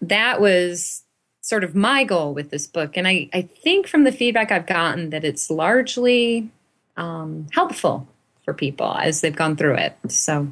[0.02, 1.04] that was
[1.41, 2.97] sort of my goal with this book.
[2.97, 6.49] And I, I think from the feedback I've gotten that it's largely
[6.97, 8.08] um, helpful
[8.45, 9.95] for people as they've gone through it.
[10.08, 10.52] So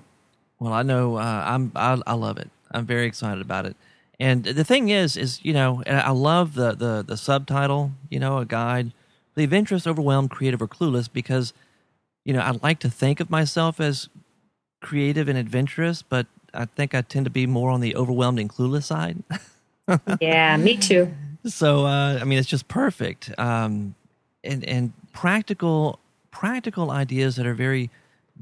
[0.60, 2.52] Well, I know uh, I'm I, I love it.
[2.70, 3.76] I'm very excited about it.
[4.22, 7.92] And the thing is, is you know, and I love the the the subtitle.
[8.12, 8.92] You know, a guide,
[9.34, 11.54] the adventurous, overwhelmed, creative, or clueless, because
[12.24, 14.10] you know I like to think of myself as
[14.80, 18.48] creative and adventurous, but I think I tend to be more on the overwhelmed and
[18.48, 19.24] clueless side.
[20.22, 21.12] yeah, me too.
[21.46, 23.96] so uh, I mean, it's just perfect, um,
[24.44, 25.98] and and practical
[26.30, 27.90] practical ideas that are very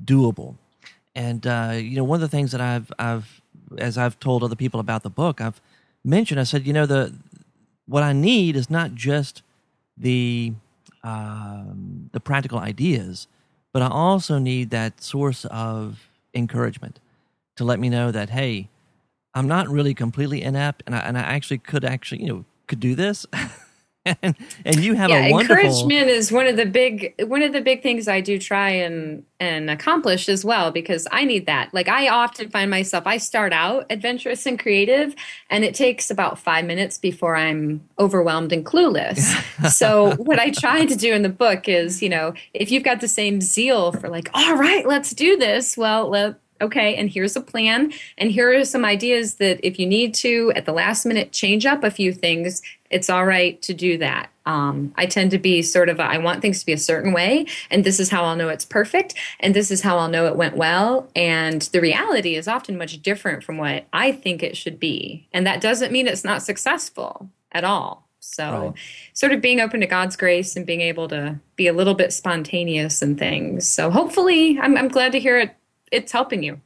[0.03, 0.55] doable.
[1.15, 3.41] And uh, you know, one of the things that I've I've
[3.77, 5.61] as I've told other people about the book, I've
[6.03, 6.39] mentioned.
[6.39, 7.13] I said, you know, the
[7.85, 9.41] what I need is not just
[9.97, 10.53] the
[11.03, 13.27] um, the practical ideas,
[13.73, 16.99] but I also need that source of encouragement
[17.55, 18.69] to let me know that hey,
[19.33, 22.79] I'm not really completely inept, and I and I actually could actually you know could
[22.79, 23.25] do this.
[24.05, 24.35] and,
[24.65, 27.61] and you have yeah, a wonderful encouragement is one of the big one of the
[27.61, 31.73] big things I do try and and accomplish as well because I need that.
[31.73, 35.15] Like I often find myself I start out adventurous and creative
[35.49, 39.19] and it takes about 5 minutes before I'm overwhelmed and clueless.
[39.71, 43.01] so what I try to do in the book is, you know, if you've got
[43.01, 47.35] the same zeal for like, all right, let's do this, well, let okay, and here's
[47.35, 51.05] a plan, and here are some ideas that if you need to at the last
[51.05, 54.29] minute change up a few things, it's all right to do that.
[54.45, 57.13] Um, I tend to be sort of, a, I want things to be a certain
[57.13, 60.25] way, and this is how I'll know it's perfect, and this is how I'll know
[60.25, 61.07] it went well.
[61.15, 65.27] And the reality is often much different from what I think it should be.
[65.31, 68.07] And that doesn't mean it's not successful at all.
[68.21, 68.73] So, Right.
[69.13, 72.11] sort of being open to God's grace and being able to be a little bit
[72.11, 73.67] spontaneous and things.
[73.67, 75.55] So, hopefully, I'm, I'm glad to hear it.
[75.91, 76.59] It's helping you.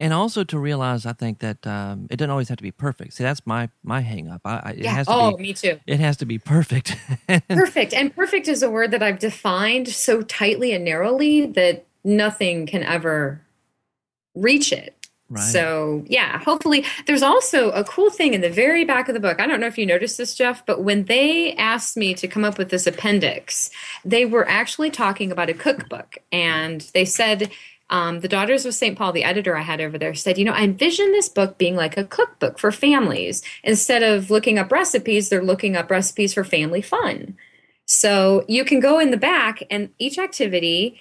[0.00, 3.14] and also to realize, I think that um, it doesn't always have to be perfect.
[3.14, 4.42] See, that's my my hang up.
[4.44, 4.94] I, I, it Yeah.
[4.94, 5.42] has to Oh, be.
[5.42, 5.80] me too.
[5.86, 6.96] It has to be perfect.
[7.48, 7.92] Perfect.
[7.94, 12.82] And perfect is a word that I've defined so tightly and narrowly that nothing can
[12.84, 13.40] ever
[14.34, 14.94] reach it.
[15.30, 15.42] Right.
[15.42, 16.86] So, yeah, hopefully.
[17.06, 19.40] There's also a cool thing in the very back of the book.
[19.40, 22.44] I don't know if you noticed this, Jeff, but when they asked me to come
[22.46, 23.68] up with this appendix,
[24.06, 26.16] they were actually talking about a cookbook.
[26.32, 27.50] And they said,
[27.90, 28.98] um, the Daughters of St.
[28.98, 31.74] Paul, the editor I had over there, said, You know, I envision this book being
[31.74, 33.42] like a cookbook for families.
[33.64, 37.36] Instead of looking up recipes, they're looking up recipes for family fun.
[37.86, 41.00] So you can go in the back, and each activity,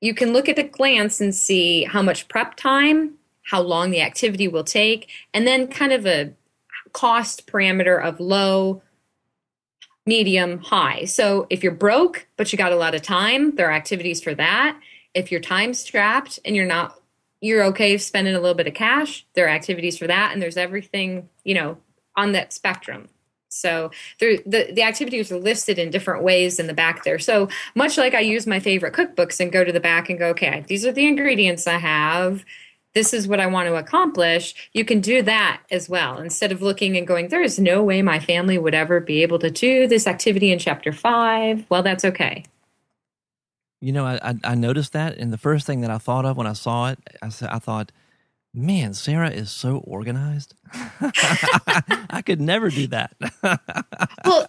[0.00, 4.00] you can look at a glance and see how much prep time, how long the
[4.00, 6.32] activity will take, and then kind of a
[6.94, 8.80] cost parameter of low,
[10.06, 11.04] medium, high.
[11.04, 14.34] So if you're broke, but you got a lot of time, there are activities for
[14.34, 14.78] that.
[15.14, 17.00] If you're time strapped and you're not,
[17.40, 20.32] you're okay spending a little bit of cash, there are activities for that.
[20.32, 21.78] And there's everything, you know,
[22.16, 23.08] on that spectrum.
[23.48, 27.20] So the the activities are listed in different ways in the back there.
[27.20, 30.28] So much like I use my favorite cookbooks and go to the back and go,
[30.30, 32.44] okay, these are the ingredients I have.
[32.94, 34.54] This is what I want to accomplish.
[34.72, 38.02] You can do that as well instead of looking and going, there is no way
[38.02, 41.64] my family would ever be able to do this activity in chapter five.
[41.68, 42.44] Well, that's okay.
[43.84, 46.38] You know, I, I I noticed that, and the first thing that I thought of
[46.38, 47.92] when I saw it, I said, I thought,
[48.54, 50.54] man, Sarah is so organized.
[50.72, 53.14] I could never do that.
[54.24, 54.46] well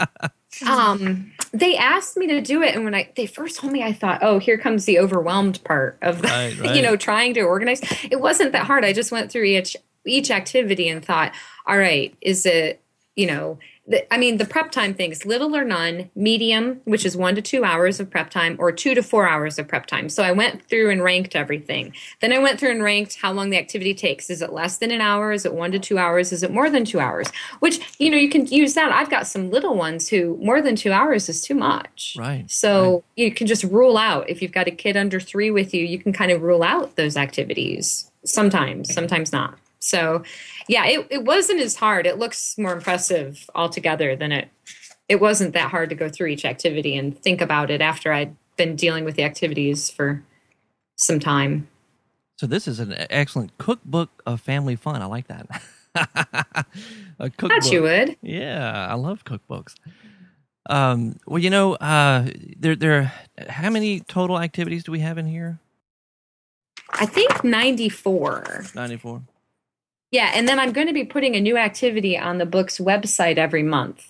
[0.66, 3.92] um they asked me to do it and when i they first told me i
[3.92, 6.76] thought oh here comes the overwhelmed part of the Right, right.
[6.78, 10.32] you know trying to organize it wasn't that hard i just went through each each
[10.32, 11.34] activity and thought
[11.68, 12.82] all right is it
[13.18, 17.16] you know the, i mean the prep time things little or none medium which is
[17.16, 20.10] one to two hours of prep time or two to four hours of prep time.
[20.10, 21.94] So i went through and ranked everything.
[22.22, 24.30] Then i went through and ranked how long the activity takes.
[24.30, 25.32] Is it less than an hour?
[25.32, 26.32] Is it one to two hours?
[26.32, 27.28] Is it more than two hours?
[27.60, 28.92] Which you know you can use that.
[28.92, 32.16] I've got some little ones who more than two hours is too much.
[32.18, 34.30] Right, so you can just rule out.
[34.30, 36.96] If you've got a kid under three with you you can kind of rule out
[36.96, 38.12] those activities.
[38.24, 40.24] Sometimes sometimes not so
[40.68, 44.50] yeah it, it wasn't as hard it looks more impressive altogether than it
[45.08, 48.36] it wasn't that hard to go through each activity and think about it after i'd
[48.58, 50.24] been dealing with the activities for
[50.96, 51.68] some time
[52.38, 55.02] so this is an excellent cookbook of family fun.
[55.02, 55.48] I like that.
[57.20, 57.64] a cookbook.
[57.64, 59.76] thought you would Yeah, I love cookbooks.
[60.68, 63.14] Um, well, you know, uh, there, there.
[63.48, 65.60] How many total activities do we have in here?
[66.92, 69.24] i think 94 Ninety-four.
[70.16, 73.36] Yeah, and then I'm going to be putting a new activity on the book's website
[73.38, 74.08] every month.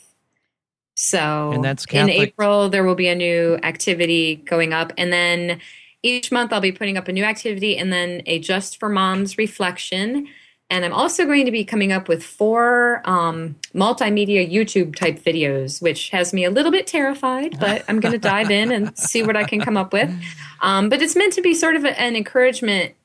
[0.93, 5.59] So And that's in April there will be a new activity going up, and then
[6.03, 9.39] each month I'll be putting up a new activity, and then a Just for Moms
[9.39, 10.27] reflection.
[10.69, 15.81] And I'm also going to be coming up with four um, multimedia YouTube type videos,
[15.81, 19.23] which has me a little bit terrified, but I'm going to dive in and see
[19.23, 20.11] what I can come up with.
[20.61, 22.95] Um, but it's meant to be sort of an encouragement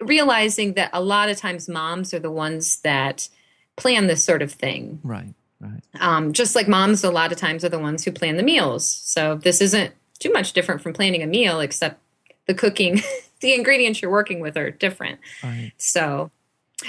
[0.00, 3.28] realizing that a lot of times moms are the ones that
[3.76, 5.00] plan this sort of thing.
[5.02, 5.34] Right.
[5.60, 5.82] Right.
[6.00, 8.86] Um, just like moms, a lot of times are the ones who plan the meals.
[8.86, 12.00] So this isn't too much different from planning a meal, except
[12.46, 13.02] the cooking,
[13.40, 15.20] the ingredients you're working with are different.
[15.42, 15.72] Right.
[15.76, 16.30] So,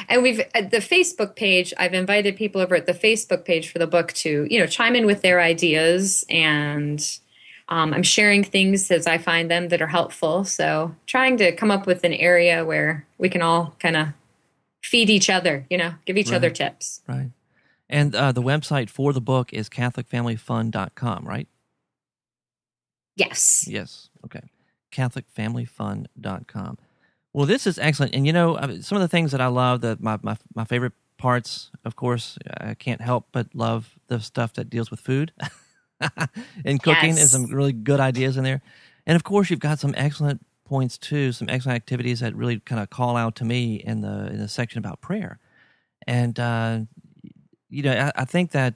[0.08, 1.74] and we've at the Facebook page.
[1.78, 4.96] I've invited people over at the Facebook page for the book to you know chime
[4.96, 7.06] in with their ideas, and
[7.72, 10.44] um, I'm sharing things as I find them that are helpful.
[10.44, 14.10] So, trying to come up with an area where we can all kind of
[14.84, 17.02] feed each other, you know, give each other tips.
[17.08, 17.32] Right.
[17.90, 21.48] And uh, the website for the book is CatholicFamilyFun.com, right?
[23.16, 23.66] Yes.
[23.68, 24.10] Yes.
[24.26, 24.50] Okay.
[24.92, 26.78] CatholicFamilyFun.com.
[27.34, 28.14] Well, this is excellent.
[28.14, 30.94] And you know, some of the things that I love, that my, my, my favorite
[31.18, 35.32] parts, of course, I can't help but love the stuff that deals with food
[36.66, 37.16] and cooking.
[37.16, 37.32] Yes.
[37.32, 38.62] some really good ideas in there.
[39.06, 42.82] And of course, you've got some excellent points too, some excellent activities that really kind
[42.82, 45.40] of call out to me in the in the section about prayer.
[46.08, 46.80] And uh,
[47.70, 48.76] you know, I, I think that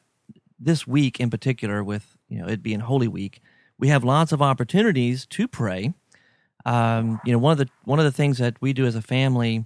[0.60, 3.42] this week in particular, with you know it being Holy Week,
[3.78, 5.94] we have lots of opportunities to pray.
[6.66, 9.02] Um, you know, one of the one of the things that we do as a
[9.02, 9.66] family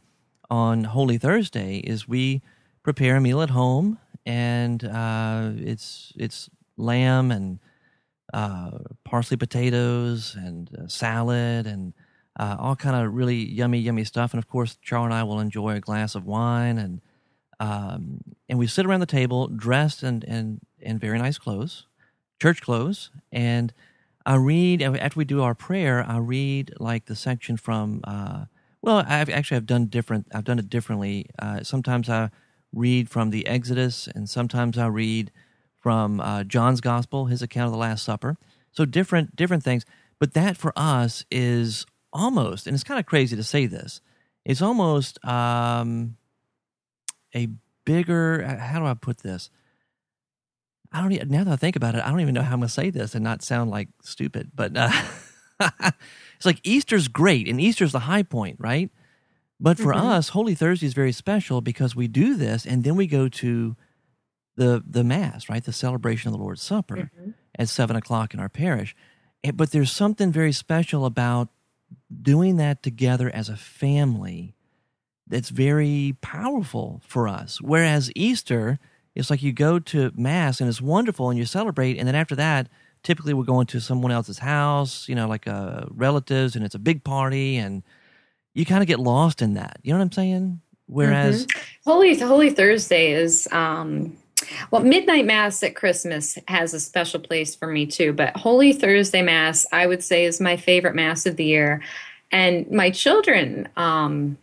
[0.49, 2.41] on Holy Thursday is we
[2.83, 6.49] prepare a meal at home, and uh, it's it's
[6.79, 7.59] lamb and
[8.33, 8.71] uh,
[9.03, 11.93] parsley potatoes and uh, salad and
[12.39, 14.33] uh, all kind of really yummy, yummy stuff.
[14.33, 17.01] And of course, Charles and I will enjoy a glass of wine and
[17.59, 21.87] um, and we sit around the table dressed in, in, in very nice clothes,
[22.41, 23.11] church clothes.
[23.31, 23.73] And
[24.25, 28.45] I read, after we do our prayer, I read like the section from uh,
[28.81, 30.27] Well, I've actually I've done different.
[30.33, 31.29] I've done it differently.
[31.37, 32.29] Uh, sometimes I
[32.71, 35.31] read from the Exodus, and sometimes I read
[35.79, 38.37] from uh, John's Gospel, his account of the Last Supper.
[38.71, 39.85] So different different things.
[40.19, 44.01] But that for us is almost, and it's kind of crazy to say this.
[44.45, 46.17] It's almost um,
[47.33, 47.47] a
[47.85, 48.43] bigger.
[48.43, 49.49] How do I put this?
[50.91, 51.11] I don't.
[51.11, 52.73] Even, now that I think about it, I don't even know how I'm going to
[52.73, 54.51] say this and not sound like stupid.
[54.53, 54.91] But uh,
[56.35, 58.89] it's like Easter's great, and Easter's the high point, right?
[59.59, 60.07] But for mm-hmm.
[60.07, 63.75] us, Holy Thursday is very special because we do this, and then we go to
[64.59, 65.63] the the Mass, right?
[65.63, 67.31] The celebration of the Lord's Supper mm-hmm.
[67.57, 68.95] at seven o'clock in our parish.
[69.53, 71.47] But there's something very special about
[72.21, 74.53] doing that together as a family
[75.25, 77.61] that's very powerful for us.
[77.61, 78.79] Whereas Easter,
[79.15, 82.35] it's like you go to Mass and it's wonderful and you celebrate, and then after
[82.35, 82.67] that,
[83.01, 86.79] typically we're going to someone else's house, you know, like uh, relatives, and it's a
[86.79, 87.83] big party, and
[88.53, 89.79] you kind of get lost in that.
[89.83, 90.61] You know what I'm saying?
[90.87, 91.89] Whereas mm-hmm.
[91.89, 94.17] Holy Holy Thursday is um,
[94.71, 99.21] well, midnight mass at Christmas has a special place for me too, but Holy Thursday
[99.21, 101.81] mass I would say is my favorite mass of the year.
[102.31, 104.37] And my children um,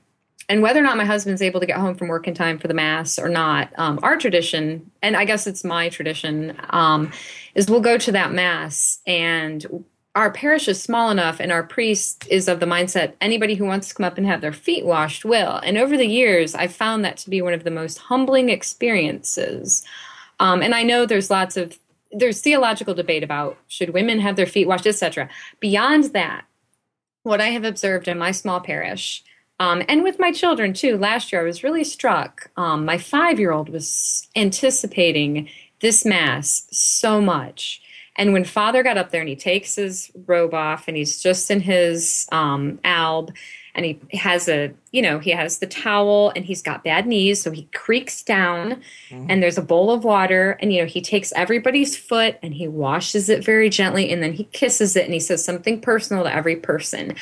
[0.49, 2.69] and whether or not my husband's able to get home from work in time for
[2.69, 7.11] the mass or not, um, our tradition, and I guess it's my tradition, um,
[7.55, 9.85] is we'll go to that mass and
[10.17, 13.89] our parish is small enough and our priest is of the mindset anybody who wants
[13.89, 15.59] to come up and have their feet washed will.
[15.59, 19.85] And over the years, I've found that to be one of the most humbling experiences.
[20.41, 21.79] Um, and I know there's lots of
[22.11, 25.29] there's theological debate about should women have their feet washed, etc.
[25.61, 26.47] Beyond that,
[27.25, 29.23] what I have observed in my small parish,
[29.61, 32.51] um, and with my children too, last year I was really struck.
[32.57, 35.51] Um, my five year old was anticipating
[35.81, 37.83] this mass so much
[38.17, 41.51] and when father got up there and he takes his robe off and he's just
[41.51, 43.33] in his um, alb
[43.75, 47.43] and he has a, you know, he has the towel and he's got bad knees.
[47.43, 49.27] So he creaks down mm-hmm.
[49.29, 52.67] and there's a bowl of water and, you know, he takes everybody's foot and he
[52.67, 56.35] washes it very gently and then he kisses it and he says something personal to
[56.35, 57.15] every person.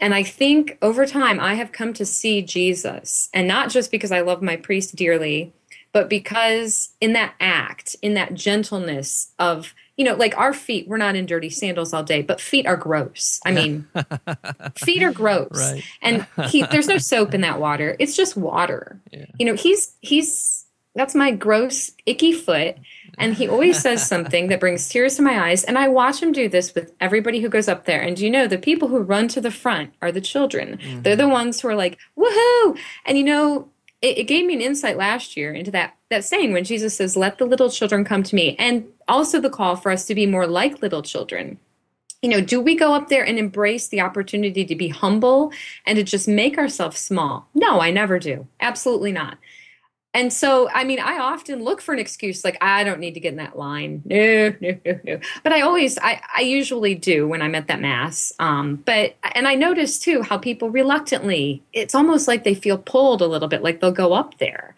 [0.00, 4.12] And I think over time I have come to see Jesus and not just because
[4.12, 5.52] I love my priest dearly,
[5.92, 10.96] but because in that act, in that gentleness of, you know, like our feet, we're
[10.96, 13.40] not in dirty sandals all day, but feet are gross.
[13.44, 13.86] I mean,
[14.76, 15.48] feet are gross.
[15.50, 15.82] Right.
[16.00, 17.96] And he, there's no soap in that water.
[17.98, 19.00] It's just water.
[19.10, 19.26] Yeah.
[19.40, 22.76] You know, he's, he's, that's my gross, icky foot.
[23.18, 25.64] And he always says something that brings tears to my eyes.
[25.64, 28.00] And I watch him do this with everybody who goes up there.
[28.00, 30.78] And you know, the people who run to the front are the children.
[30.78, 31.02] Mm-hmm.
[31.02, 32.78] They're the ones who are like, woohoo!
[33.04, 33.68] And you know,
[34.00, 37.16] it, it gave me an insight last year into that that saying when Jesus says,
[37.16, 40.26] "Let the little children come to me," and also the call for us to be
[40.26, 41.58] more like little children.
[42.22, 45.52] You know, do we go up there and embrace the opportunity to be humble
[45.86, 47.48] and to just make ourselves small?
[47.54, 48.48] No, I never do.
[48.60, 49.38] Absolutely not
[50.14, 53.20] and so i mean i often look for an excuse like i don't need to
[53.20, 57.28] get in that line no no no no but i always i, I usually do
[57.28, 61.94] when i'm at that mass um, but and i notice too how people reluctantly it's
[61.94, 64.74] almost like they feel pulled a little bit like they'll go up there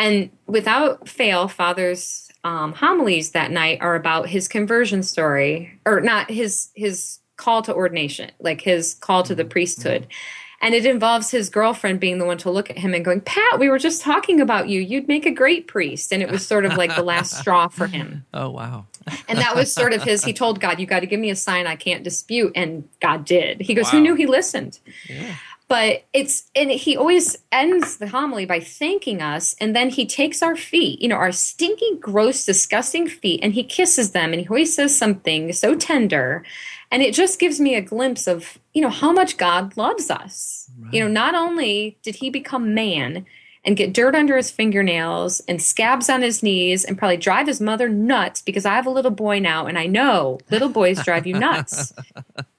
[0.00, 6.30] and without fail father's um, homilies that night are about his conversion story or not
[6.30, 9.50] his his call to ordination like his call to the mm-hmm.
[9.50, 13.02] priesthood mm-hmm and it involves his girlfriend being the one to look at him and
[13.02, 14.80] going, Pat, we were just talking about you.
[14.80, 16.12] You'd make a great priest.
[16.12, 18.26] And it was sort of like the last straw for him.
[18.34, 18.84] Oh, wow.
[19.28, 21.36] and that was sort of his, he told God, you got to give me a
[21.36, 22.52] sign I can't dispute.
[22.54, 23.62] And God did.
[23.62, 23.92] He goes, wow.
[23.92, 24.80] Who knew he listened?
[25.08, 25.34] Yeah
[25.70, 30.42] but it's and he always ends the homily by thanking us and then he takes
[30.42, 34.48] our feet you know our stinky gross disgusting feet and he kisses them and he
[34.48, 36.44] always says something so tender.
[36.92, 40.68] And it just gives me a glimpse of you know how much god loves us.
[40.78, 40.94] Right.
[40.94, 43.24] you know not only did he become man
[43.64, 47.60] and get dirt under his fingernails and scabs on his knees and probably drive his
[47.60, 51.26] mother nuts because i have a little boy now and i know little boys drive
[51.26, 51.92] you nuts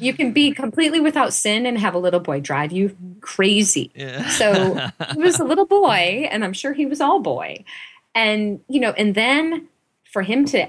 [0.00, 4.28] you can be completely without sin and have a little boy drive you crazy yeah.
[4.28, 7.64] so he was a little boy and i'm sure he was all boy
[8.14, 9.68] and you know and then
[10.04, 10.68] for him to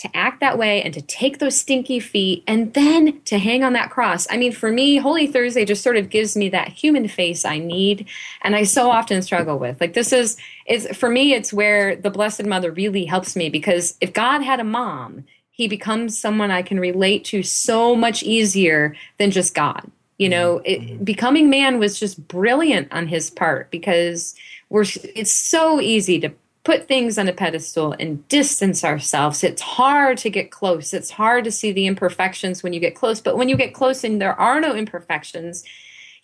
[0.00, 3.74] to act that way and to take those stinky feet and then to hang on
[3.74, 4.26] that cross.
[4.30, 7.58] I mean, for me, Holy Thursday just sort of gives me that human face I
[7.58, 8.08] need
[8.40, 9.78] and I so often struggle with.
[9.78, 13.94] Like this is is for me it's where the Blessed Mother really helps me because
[14.00, 15.26] if God had a mom,
[15.60, 19.90] he becomes someone I can relate to so much easier than just God.
[20.16, 21.04] You know, it, mm-hmm.
[21.04, 24.34] becoming man was just brilliant on his part because
[24.70, 26.32] we're it's so easy to
[26.64, 29.44] put things on a pedestal and distance ourselves.
[29.44, 30.94] It's hard to get close.
[30.94, 33.20] It's hard to see the imperfections when you get close.
[33.20, 35.62] But when you get close and there are no imperfections,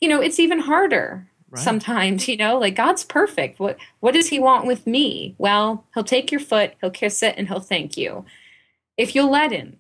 [0.01, 1.62] you you know, it's even harder Right.
[1.62, 3.61] sometimes, you know, like God's perfect.
[3.61, 5.34] What what does he want with me?
[5.37, 8.24] Well, he'll take your foot, he'll kiss it, and he'll thank you.
[8.97, 9.78] If you'll let him.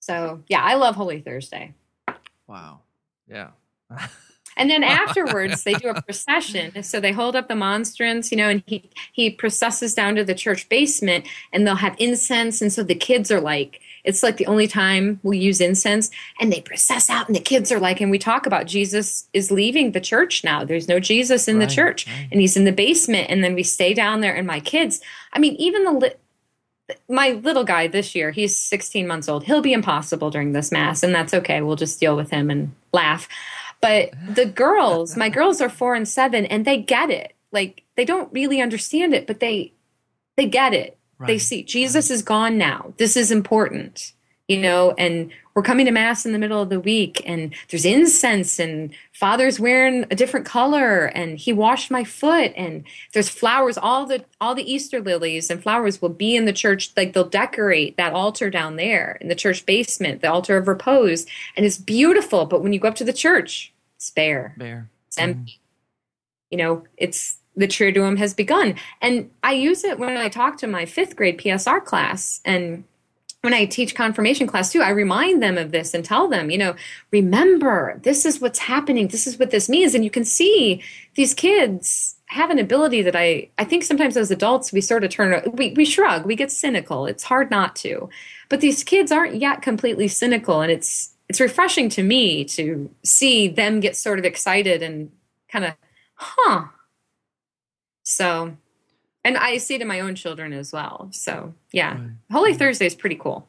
[0.00, 1.74] So yeah, I love Holy Thursday.
[2.46, 2.80] Wow.
[3.28, 3.48] Yeah.
[4.56, 6.82] And then afterwards, they do a procession.
[6.82, 10.34] So they hold up the monstrance, you know, and he he processes down to the
[10.34, 12.60] church basement, and they'll have incense.
[12.60, 16.52] And so the kids are like, it's like the only time we use incense, and
[16.52, 19.92] they process out, and the kids are like, and we talk about Jesus is leaving
[19.92, 20.62] the church now.
[20.62, 22.28] There's no Jesus in Right, the church, right.
[22.30, 23.30] and he's in the basement.
[23.30, 25.00] And then we stay down there, and my kids,
[25.32, 26.16] I mean, even the
[27.08, 29.44] my little guy this year, he's 16 months old.
[29.44, 31.60] He'll be impossible during this mass, and that's okay.
[31.62, 33.28] We'll just deal with him and laugh.
[33.80, 37.34] But the girls, my girls are four and seven, and they get it.
[37.52, 39.72] Like they don't really understand it, but they
[40.36, 40.96] they get it.
[41.26, 42.94] They see Jesus is gone now.
[42.96, 44.12] This is important,
[44.50, 44.92] you know.
[44.98, 48.90] And we're coming to mass in the middle of the week, and there's incense, and
[49.12, 53.78] Father's wearing a different color, and he washed my foot, and there's flowers.
[53.78, 56.90] All the all the Easter lilies and flowers will be in the church.
[56.96, 61.26] Like they'll decorate that altar down there in the church basement, the altar of repose,
[61.56, 62.44] and it's beautiful.
[62.46, 64.88] But when you go up to the church, it's bare Bear.
[65.06, 65.60] it's empty.
[66.50, 68.74] You know, it's the Triduum has begun.
[69.00, 72.84] And I use it when I talk to my fifth grade PSR class and
[73.42, 76.58] when I teach confirmation class too, I remind them of this and tell them, you
[76.58, 76.74] know,
[77.10, 79.08] remember, this is what's happening.
[79.08, 79.94] This is what this means.
[79.94, 80.82] And you can see
[81.14, 85.10] these kids have an ability that I, I think sometimes as adults, we sort of
[85.10, 87.06] turn, we, we shrug, we get cynical.
[87.06, 88.10] It's hard not to.
[88.50, 90.60] But these kids aren't yet completely cynical.
[90.60, 95.10] And it's, it's refreshing to me to see them get sort of excited and
[95.48, 95.74] kind of,
[96.14, 96.64] huh.
[98.02, 98.56] So,
[99.24, 101.08] and I see it in my own children as well.
[101.12, 102.10] So, yeah, Right.
[102.30, 103.46] Holy Thursday is pretty cool.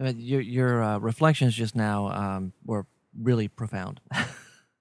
[0.00, 2.86] Uh, your your uh, reflections just now um, were
[3.18, 4.00] really profound.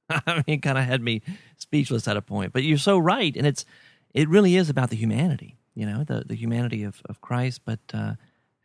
[0.09, 1.21] I mean, kind of had me
[1.57, 2.53] speechless at a point.
[2.53, 3.65] But you're so right, and it's
[4.13, 5.57] it really is about the humanity.
[5.73, 8.13] You know, the the humanity of of Christ, but uh,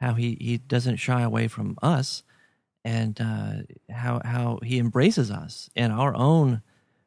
[0.01, 2.25] how he he doesn't shy away from us,
[2.85, 3.53] and uh,
[3.89, 6.63] how how he embraces us in our own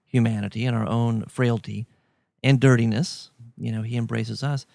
[0.05, 1.86] humanity and our own frailty
[2.43, 3.31] and dirtiness.
[3.58, 4.66] You know, he embraces us.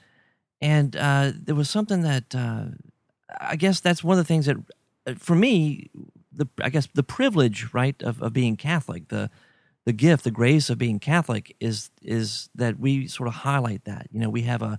[0.60, 2.64] And uh, there was something that uh,
[3.40, 4.56] I guess that's one of the things that,
[5.06, 5.90] uh, for me,
[6.32, 9.30] the I guess the privilege, right, of, of being Catholic, the
[9.84, 14.08] the gift, the grace of being Catholic is is that we sort of highlight that.
[14.12, 14.78] You know, we have a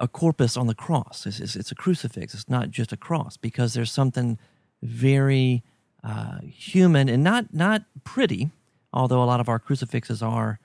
[0.00, 1.26] a corpus on the cross.
[1.26, 2.34] It's, it's, it's a crucifix.
[2.34, 4.38] It's not just a cross because there's something
[4.82, 5.64] very
[6.04, 8.50] uh, human and not not pretty.
[8.92, 10.60] Although a lot of our crucifixes are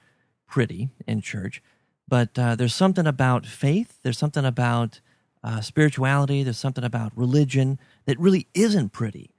[0.48, 1.62] pretty in church,
[2.08, 4.00] but uh, there's something about faith.
[4.04, 5.00] There's something about
[5.44, 6.44] uh, spirituality.
[6.44, 9.32] There's something about religion that really isn't pretty,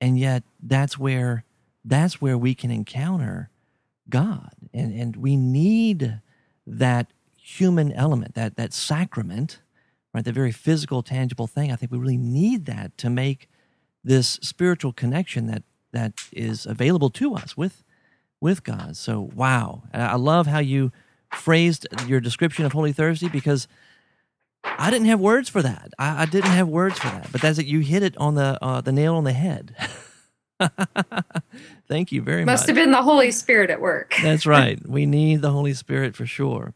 [0.00, 1.44] and yet that's where
[1.84, 3.50] that's where we can encounter
[4.08, 6.20] God, and and we need
[6.66, 9.60] that human element, that that sacrament,
[10.12, 10.24] right?
[10.24, 11.70] The very physical, tangible thing.
[11.70, 13.48] I think we really need that to make
[14.02, 15.62] this spiritual connection that
[15.92, 17.84] that is available to us with
[18.40, 18.96] with God.
[18.96, 20.92] So wow, I love how you
[21.34, 23.68] phrased your description of Holy Thursday because
[24.64, 25.92] I didn't have words for that.
[25.98, 27.66] I, I didn't have words for that, but that's it.
[27.66, 29.74] You hit it on the uh, the nail on the head.
[31.88, 32.60] Thank you very Must much.
[32.60, 34.14] Must have been the Holy Spirit at work.
[34.22, 34.80] That's right.
[34.88, 36.74] We need the Holy Spirit for sure.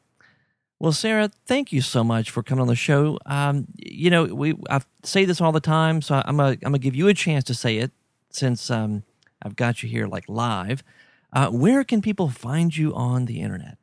[0.81, 3.19] Well, Sarah, thank you so much for coming on the show.
[3.27, 6.79] Um, you know, we I say this all the time, so I'm gonna I'm gonna
[6.79, 7.91] give you a chance to say it
[8.31, 9.03] since um,
[9.43, 10.85] I've got you here like live.
[11.33, 13.78] Uh, where can people find you on the internet?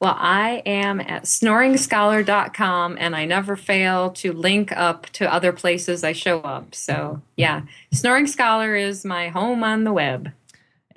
[0.00, 6.04] Well, I am at snoringscholar.com and I never fail to link up to other places
[6.04, 6.74] I show up.
[6.74, 10.32] So, yeah, Snoring Scholar is my home on the web.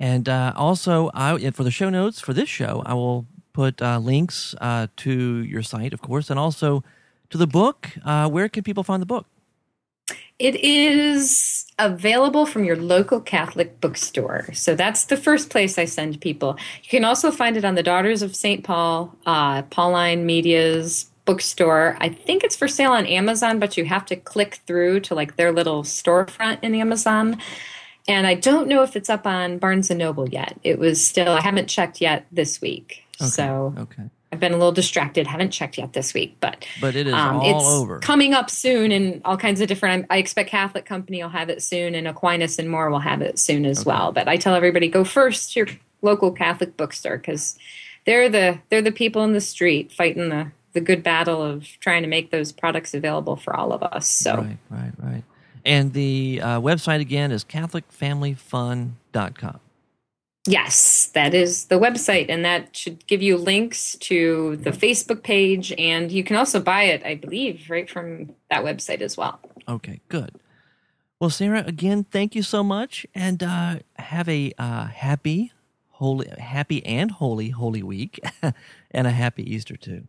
[0.00, 3.98] And uh, also, I for the show notes for this show, I will put uh,
[3.98, 6.84] links uh, to your site, of course, and also
[7.30, 7.90] to the book.
[8.04, 9.26] Uh, where can people find the book?
[10.38, 14.52] It is available from your local Catholic bookstore.
[14.52, 16.56] So that's the first place I send people.
[16.82, 18.64] You can also find it on the Daughters of St.
[18.64, 21.96] Paul, uh, Pauline Media's bookstore.
[22.00, 25.36] I think it's for sale on Amazon, but you have to click through to like
[25.36, 27.36] their little storefront in Amazon.
[28.08, 30.58] And I don't know if it's up on Barnes and Noble yet.
[30.64, 33.04] It was still, I haven't checked yet this week.
[33.18, 37.06] So Okay, I've been a little distracted, haven't checked yet this week, but but it
[37.06, 37.98] is um, all it's over.
[38.00, 40.06] coming up soon and all kinds of different.
[40.10, 43.38] I expect Catholic Company will have it soon, and Aquinas and more will have it
[43.38, 44.12] soon as well.
[44.12, 45.68] But I tell everybody go first to your
[46.02, 47.58] local Catholic bookstore because
[48.04, 52.02] they're the they're the people in the street fighting the the good battle of trying
[52.02, 54.06] to make those products available for all of us.
[54.06, 55.24] So Right, right, right.
[55.64, 59.60] And the uh, website again is CatholicFamilyFun.com.
[60.48, 65.74] Yes, that is the website, and that should give you links to the Facebook page,
[65.76, 69.40] and you can also buy it, I believe, right from that website as well.
[69.68, 70.40] Okay, good.
[71.20, 75.52] Well, Sarah, again, thank you so much, and uh, have a uh, happy,
[75.90, 78.18] holy, happy and holy, holy week,
[78.90, 80.08] and a happy Easter too.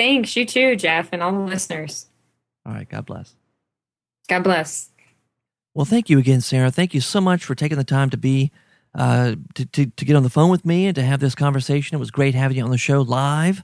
[0.00, 2.06] Thanks, you too, Jeff, and all the listeners.
[2.66, 3.36] All right, God bless.
[4.28, 4.90] God bless.
[5.74, 6.72] Well, thank you again, Sarah.
[6.72, 8.50] Thank you so much for taking the time to be
[8.94, 11.96] uh, to, to, to get on the phone with me and to have this conversation.
[11.96, 13.62] It was great having you on the show live,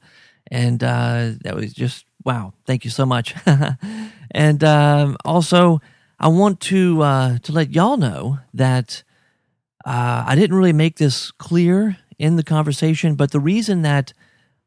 [0.50, 2.52] and uh, that was just wow.
[2.66, 3.34] Thank you so much.
[4.30, 5.80] and um, also,
[6.18, 9.02] I want to uh, to let y'all know that
[9.84, 14.12] uh, I didn't really make this clear in the conversation, but the reason that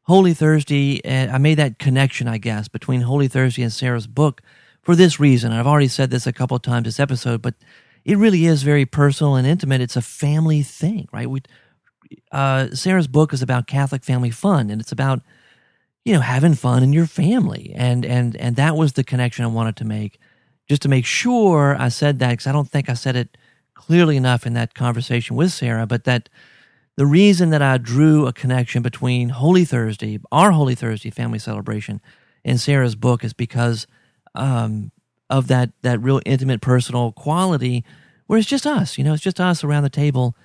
[0.02, 4.40] Holy Thursday, uh, I made that connection, I guess, between Holy Thursday and Sarah's book
[4.80, 5.52] for this reason.
[5.52, 7.54] I've already said this a couple times this episode, but
[8.08, 9.82] it really is very personal and intimate.
[9.82, 11.28] It's a family thing, right?
[11.28, 11.42] We,
[12.32, 15.20] uh, Sarah's book is about Catholic family fun, and it's about
[16.06, 19.48] you know having fun in your family, and and and that was the connection I
[19.48, 20.18] wanted to make
[20.70, 23.36] just to make sure I said that because I don't think I said it
[23.74, 26.30] clearly enough in that conversation with Sarah, but that
[26.96, 32.00] the reason that I drew a connection between Holy Thursday, our Holy Thursday family celebration,
[32.42, 33.86] and Sarah's book is because
[34.34, 34.92] um,
[35.30, 37.84] of that that real intimate, personal quality
[38.26, 38.98] where it's just us.
[38.98, 40.36] You know, it's just us around the table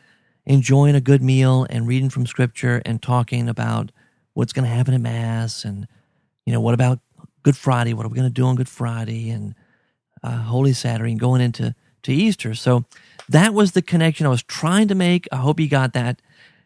[0.45, 3.91] enjoying a good meal and reading from Scripture and talking about
[4.33, 5.87] what's going to happen at Mass and
[6.45, 6.99] you know what about
[7.43, 7.93] Good Friday?
[7.93, 9.29] What are we going to do on Good Friday?
[9.29, 9.55] And
[10.23, 12.55] uh, Holy Saturday and going into to Easter.
[12.55, 12.85] So
[13.29, 15.27] that was the connection I was trying to make.
[15.31, 16.21] I hope you got that.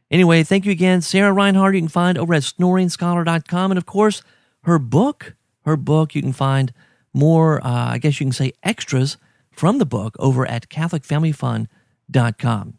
[0.10, 1.02] Anyway, thank you again.
[1.02, 3.72] Sarah Reinhard, you can find over at snoringscholar.com.
[3.72, 4.24] And of course,
[4.64, 6.74] her book, her book, you can find
[7.14, 9.16] more, uh, I guess you can say extras
[9.52, 12.74] from the book over at CatholicFamilyFun.com.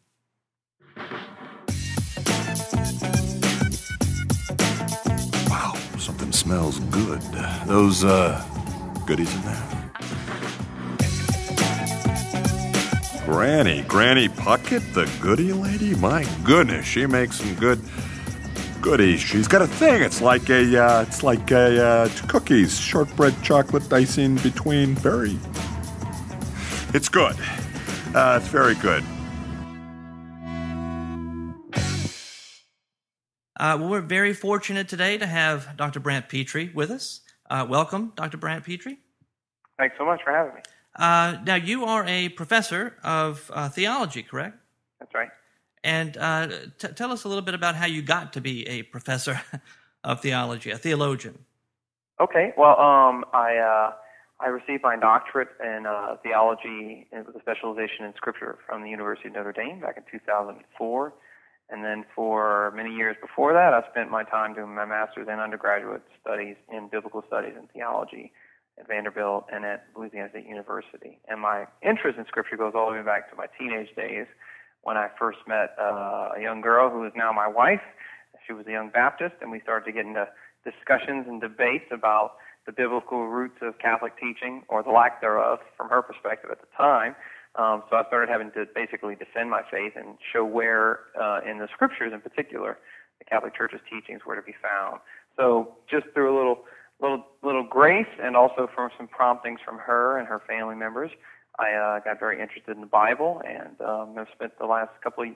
[5.49, 7.21] Wow, something smells good.
[7.67, 8.43] Those, uh,
[9.07, 9.65] goodies in there.
[13.25, 15.95] Granny, Granny Puckett, the goody lady?
[15.97, 17.79] My goodness, she makes some good
[18.81, 19.21] goodies.
[19.21, 20.03] She's got a thing.
[20.03, 24.95] It's like a, uh, it's like a uh, cookies, shortbread chocolate icing between.
[24.95, 25.39] Very,
[26.95, 27.37] it's good.
[28.15, 29.05] Uh, it's very good.
[33.59, 35.99] Uh, well, we're very fortunate today to have Dr.
[35.99, 37.21] Brant Pitre with us.
[37.51, 38.37] Uh, welcome, Dr.
[38.37, 38.97] Brant Pitre.
[39.79, 40.61] Thanks so much for having me.
[40.95, 44.59] Uh, now, you are a professor of uh, theology, correct?
[45.01, 45.29] That's right.
[45.85, 46.49] And uh,
[46.79, 49.41] t- tell us a little bit about how you got to be a professor
[50.05, 51.39] of theology, a theologian.
[52.21, 52.53] Okay.
[52.57, 53.93] Well, um, I uh,
[54.41, 59.29] I received my doctorate in uh, theology with a specialization in Scripture from the University
[59.29, 61.13] of Notre Dame back in 2004.
[61.71, 65.41] And then for many years before that, I spent my time doing my master's and
[65.41, 68.33] undergraduate studies in biblical studies and theology
[68.79, 71.19] at Vanderbilt and at Louisiana State University.
[71.29, 74.27] And my interest in Scripture goes all the way back to my teenage days
[74.89, 77.85] when I first met uh, a young girl who is now my wife.
[78.47, 80.27] She was a young Baptist, and we started to get into
[80.65, 85.91] discussions and debates about the biblical roots of Catholic teaching, or the lack thereof, from
[85.91, 87.15] her perspective at the time.
[87.57, 91.59] Um, so I started having to basically defend my faith and show where, uh, in
[91.59, 92.79] the scriptures in particular,
[93.19, 95.01] the Catholic Church's teachings were to be found.
[95.37, 96.65] So just through a little
[97.01, 101.11] little little grace and also from some promptings from her and her family members,
[101.59, 105.25] I uh, got very interested in the Bible and um, have spent the last couple
[105.25, 105.31] of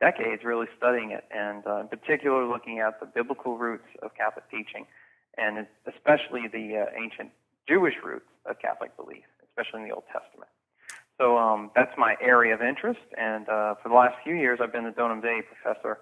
[0.00, 4.48] decades really studying it, and uh, in particular looking at the biblical roots of Catholic
[4.50, 4.86] teaching,
[5.36, 7.30] and especially the uh, ancient
[7.68, 10.50] Jewish roots of Catholic belief, especially in the Old Testament.
[11.18, 14.72] So um, that's my area of interest, and uh, for the last few years, I've
[14.72, 15.98] been the Donum Dei professor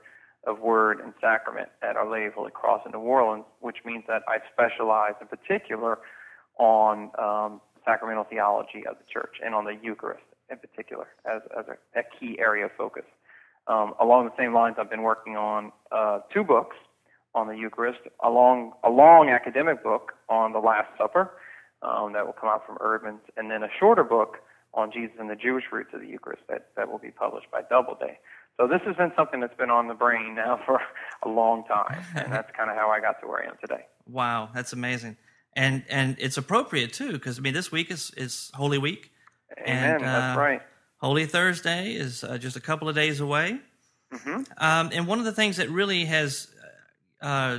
[0.46, 4.04] of Word and Sacrament at Our Lady of Holy Cross in New Orleans, which means
[4.08, 5.98] that I specialize in particular
[6.58, 11.64] on um, sacramental theology of the Church and on the Eucharist in particular as, as
[11.68, 13.04] a, a key area of focus.
[13.68, 16.76] Um, along the same lines, I've been working on uh, two books
[17.34, 21.32] on the Eucharist, along a long academic book on the Last Supper
[21.82, 24.38] um, that will come out from Eerdmans, and then a shorter book
[24.72, 27.62] on Jesus and the Jewish roots of the Eucharist that, that will be published by
[27.62, 28.18] Doubleday.
[28.56, 30.80] So this has been something that's been on the brain now for
[31.22, 33.86] a long time, and that's kind of how I got to where I am today.
[34.08, 35.16] Wow, that's amazing,
[35.56, 39.10] and and it's appropriate too because I mean this week is is Holy Week.
[39.58, 39.94] Amen.
[39.94, 40.62] And, that's uh, right.
[40.98, 43.58] Holy Thursday is uh, just a couple of days away.
[44.12, 44.42] Mm-hmm.
[44.58, 46.48] Um, and one of the things that really has
[47.20, 47.58] uh,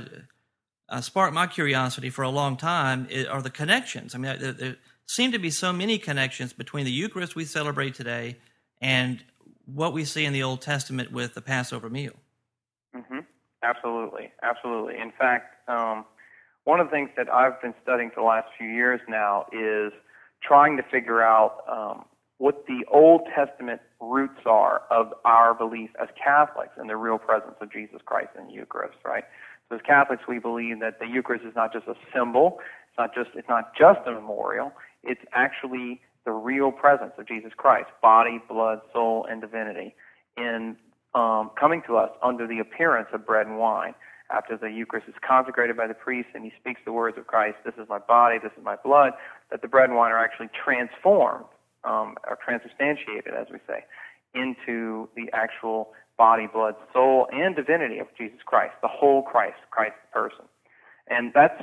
[0.88, 4.14] uh, sparked my curiosity for a long time is, are the connections.
[4.14, 4.76] I mean, there, there
[5.06, 8.36] seem to be so many connections between the Eucharist we celebrate today
[8.80, 9.22] and
[9.66, 12.14] what we see in the Old Testament with the Passover meal.
[12.94, 13.20] hmm
[13.62, 14.96] Absolutely, absolutely.
[14.98, 16.04] In fact, um,
[16.68, 19.90] one of the things that I've been studying for the last few years now is
[20.42, 22.04] trying to figure out um,
[22.36, 27.54] what the Old Testament roots are of our belief as Catholics in the real presence
[27.62, 29.24] of Jesus Christ in the Eucharist, right?
[29.70, 32.58] So as Catholics, we believe that the Eucharist is not just a symbol,
[32.90, 34.70] it's not just it's not just a memorial,
[35.02, 39.94] it's actually the real presence of Jesus Christ, body, blood, soul, and divinity,
[40.36, 40.76] in
[41.14, 43.94] um, coming to us under the appearance of bread and wine.
[44.30, 47.56] After the Eucharist is consecrated by the priest and he speaks the words of Christ,
[47.64, 49.12] this is my body, this is my blood,
[49.50, 51.46] that the bread and wine are actually transformed,
[51.84, 53.84] um, or transubstantiated, as we say,
[54.34, 59.94] into the actual body, blood, soul, and divinity of Jesus Christ, the whole Christ, Christ
[60.12, 60.44] person.
[61.08, 61.62] And that's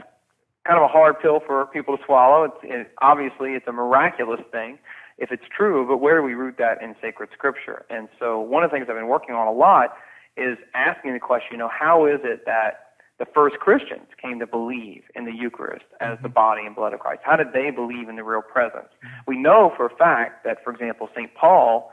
[0.66, 2.45] kind of a hard pill for people to swallow.
[2.45, 4.80] It's it, obviously it's a miraculous thing
[5.18, 7.86] if it's true, but where do we root that in sacred scripture?
[7.89, 9.93] And so one of the things I've been working on a lot
[10.38, 12.81] is asking the question, you know, how is it that
[13.17, 16.99] the first Christians came to believe in the Eucharist as the body and blood of
[16.99, 17.21] Christ?
[17.23, 18.89] How did they believe in the real presence?
[19.27, 21.33] We know for a fact that, for example, St.
[21.36, 21.91] Paul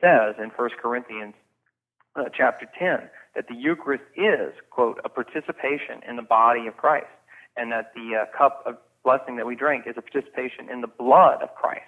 [0.00, 1.34] says in 1 Corinthians
[2.16, 7.06] uh, chapter 10 that the Eucharist is, quote, a participation in the body of Christ
[7.56, 10.88] and that the uh, cup of blessing that we drink is a participation in the
[10.88, 11.84] blood of Christ.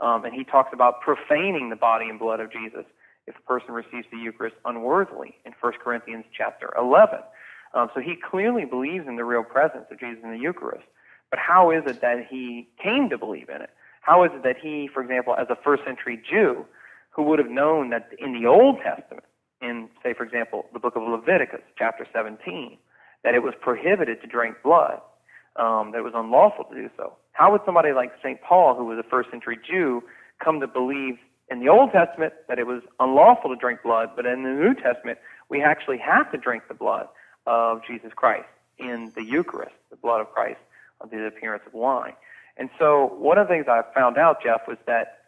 [0.00, 2.84] Um, and he talks about profaning the body and blood of Jesus
[3.26, 7.20] if a person receives the Eucharist unworthily in 1 Corinthians chapter 11.
[7.74, 10.84] Um, so he clearly believes in the real presence of Jesus in the Eucharist.
[11.30, 13.70] But how is it that he came to believe in it?
[14.02, 16.66] How is it that he, for example, as a first century Jew,
[17.10, 19.24] who would have known that in the Old Testament,
[19.60, 22.76] in, say, for example, the book of Leviticus, chapter 17,
[23.22, 25.00] that it was prohibited to drink blood,
[25.56, 27.14] um, that it was unlawful to do so.
[27.32, 28.42] How would somebody like St.
[28.42, 30.02] Paul, who was a first century Jew,
[30.42, 31.16] come to believe
[31.52, 34.74] in the Old Testament that it was unlawful to drink blood, but in the New
[34.74, 37.06] Testament, we actually have to drink the blood
[37.46, 38.48] of Jesus Christ
[38.78, 40.58] in the Eucharist, the blood of Christ
[41.10, 42.14] the appearance of wine.
[42.56, 45.24] And so one of the things I found out, Jeff, was that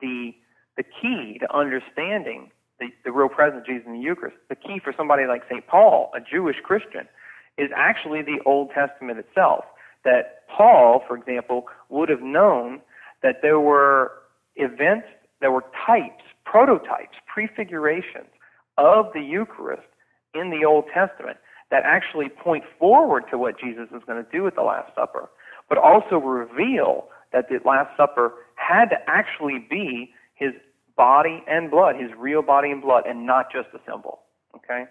[0.00, 0.34] the
[0.76, 4.78] the key to understanding the, the real presence of Jesus in the Eucharist, the key
[4.78, 5.66] for somebody like St.
[5.66, 7.08] Paul, a Jewish Christian,
[7.56, 9.64] is actually the Old Testament itself.
[10.04, 12.82] That Paul, for example, would have known
[13.22, 14.12] that there were
[14.56, 15.06] events,
[15.40, 18.30] there were types, prototypes, prefigurations
[18.78, 19.86] of the Eucharist
[20.34, 21.38] in the Old Testament
[21.70, 25.28] that actually point forward to what Jesus is going to do at the Last Supper,
[25.68, 30.52] but also reveal that the Last Supper had to actually be his
[30.96, 34.20] body and blood, his real body and blood, and not just a symbol.
[34.54, 34.84] Okay,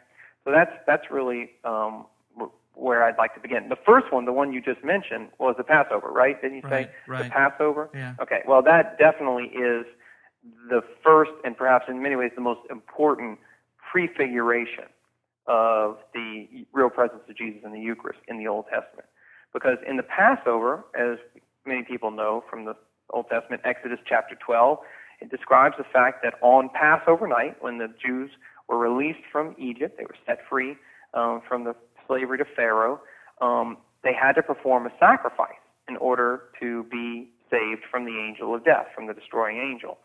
[0.44, 2.06] so that's that's really um,
[2.74, 3.70] where I'd like to begin.
[3.70, 6.40] The first one, the one you just mentioned, was the Passover, right?
[6.42, 7.24] Didn't you Right, say right.
[7.24, 7.90] the Passover?
[7.94, 8.14] Yeah.
[8.22, 9.86] Okay, well that definitely is
[10.70, 13.40] the first and perhaps in many ways the most important
[13.92, 14.86] prefiguration
[15.48, 19.08] of the real presence of Jesus in the Eucharist in the Old Testament.
[19.54, 21.18] Because in the Passover, as
[21.66, 22.74] many people know from the
[23.12, 24.80] Old Testament, Exodus chapter 12,
[25.22, 28.32] it describes the fact that on Passover night, when the Jews
[28.68, 30.76] were released from Egypt, they were set free
[31.14, 31.76] um, from the
[32.08, 33.00] slavery to Pharaoh,
[33.42, 35.56] um, they had to perform a sacrifice
[35.88, 39.98] in order to be saved from the angel of death, from the destroying angel.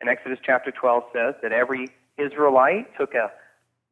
[0.00, 1.88] And Exodus chapter 12 says that every
[2.18, 3.30] Israelite took a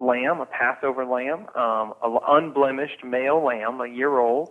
[0.00, 4.50] lamb, a Passover lamb, um, an unblemished male lamb, a year old,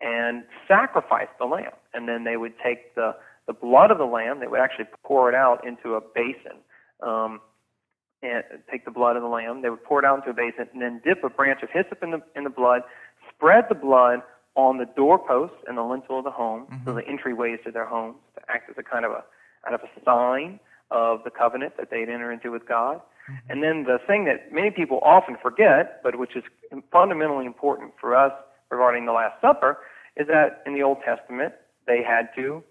[0.00, 1.72] and sacrificed the lamb.
[1.94, 3.14] And then they would take the,
[3.46, 6.58] the blood of the lamb, they would actually pour it out into a basin.
[7.00, 7.40] Um,
[8.20, 10.66] and take the blood of the lamb, they would pour it out into a basin,
[10.72, 12.82] and then dip a branch of hyssop in the, in the blood,
[13.32, 14.22] spread the blood
[14.56, 18.16] on the doorposts and the lintel of the home, so the entryways to their homes,
[18.34, 19.22] to act as a kind of a
[19.64, 20.58] kind of a sign
[20.90, 22.96] of the covenant that they'd enter into with God.
[22.98, 23.50] Mm-hmm.
[23.50, 26.44] And then the thing that many people often forget, but which is
[26.92, 28.32] fundamentally important for us
[28.70, 29.78] regarding the Last Supper,
[30.16, 31.54] is that in the Old Testament
[31.86, 32.62] they had to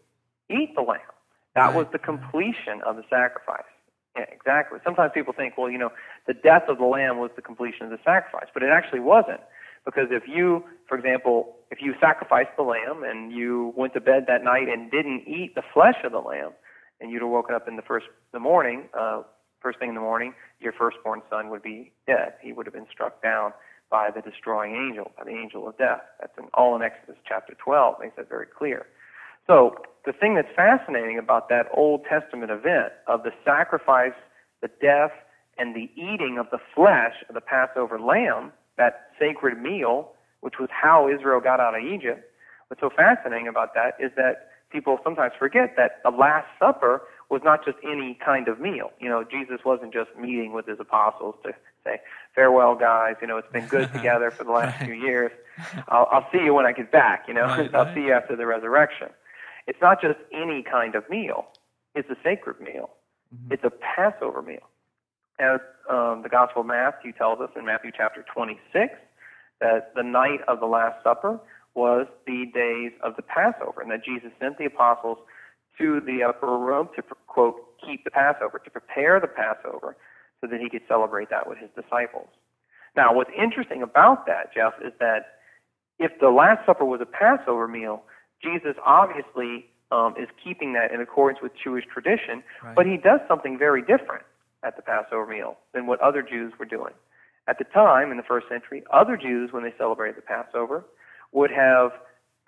[0.49, 0.99] eat the lamb.
[1.55, 3.65] That was the completion of the sacrifice.
[4.15, 4.79] Yeah, exactly.
[4.83, 5.91] Sometimes people think, well, you know,
[6.27, 9.41] the death of the lamb was the completion of the sacrifice, but it actually wasn't.
[9.85, 14.25] Because if you, for example, if you sacrificed the lamb and you went to bed
[14.27, 16.51] that night and didn't eat the flesh of the lamb,
[16.99, 19.21] and you'd have woken up in the first the morning, uh,
[19.61, 22.33] first thing in the morning, your firstborn son would be dead.
[22.41, 23.53] He would have been struck down
[23.89, 26.01] by the destroying angel, by the angel of death.
[26.19, 27.95] That's in, all in Exodus chapter 12.
[28.01, 28.85] Makes that very clear.
[29.45, 29.75] So
[30.05, 34.17] the thing that's fascinating about that Old Testament event of the sacrifice,
[34.61, 35.11] the death,
[35.57, 40.69] and the eating of the flesh of the Passover lamb, that sacred meal, which was
[40.71, 42.23] how Israel got out of Egypt,
[42.67, 47.41] what's so fascinating about that is that people sometimes forget that the Last Supper was
[47.43, 48.91] not just any kind of meal.
[48.99, 51.53] You know, Jesus wasn't just meeting with his apostles to
[51.83, 51.99] say,
[52.35, 53.15] farewell, guys.
[53.21, 55.31] You know, it's been good together for the last few years.
[55.89, 57.25] I'll, I'll see you when I get back.
[57.27, 57.95] You know, Right, I'll right.
[57.95, 59.09] see you after the resurrection.
[59.67, 61.47] It's not just any kind of meal.
[61.95, 62.89] It's a sacred meal.
[63.51, 64.69] It's a Passover meal.
[65.39, 65.59] As
[65.89, 68.93] um, the Gospel of Matthew tells us in Matthew chapter 26,
[69.59, 71.39] that the night of the Last Supper
[71.77, 75.19] was the days of the Passover, and that Jesus sent the apostles
[75.77, 79.95] to the upper room to, quote, keep the Passover, to prepare the Passover
[80.41, 82.27] so that he could celebrate that with his disciples.
[82.95, 85.37] Now, what's interesting about that, Jeff, is that
[85.99, 88.01] if the Last Supper was a Passover meal,
[88.41, 92.75] Jesus obviously um, is keeping that in accordance with Jewish tradition, Right.
[92.75, 94.25] but he does something very different
[94.63, 96.93] at the Passover meal than what other Jews were doing.
[97.47, 100.83] At the time, in the first century, other Jews, when they celebrated the Passover,
[101.31, 101.91] would have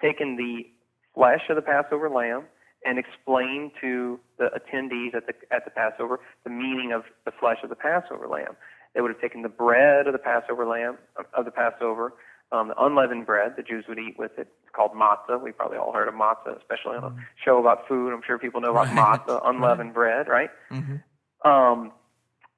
[0.01, 0.65] taken the
[1.13, 2.43] flesh of the Passover lamb
[2.85, 7.57] and explained to the attendees at the at the Passover the meaning of the flesh
[7.63, 8.55] of the Passover lamb.
[8.95, 10.97] They would have taken the bread of the Passover lamb
[11.35, 12.13] of, the Passover,
[12.51, 14.47] um, the unleavened bread the Jews would eat with it.
[14.63, 15.41] It's called matzah.
[15.41, 18.11] We probably all heard of matzah, especially on a show about food.
[18.13, 19.19] I'm sure people know about Right.
[19.27, 20.49] matzah, unleavened bread, right?
[20.71, 21.49] Mm-hmm.
[21.49, 21.91] Um,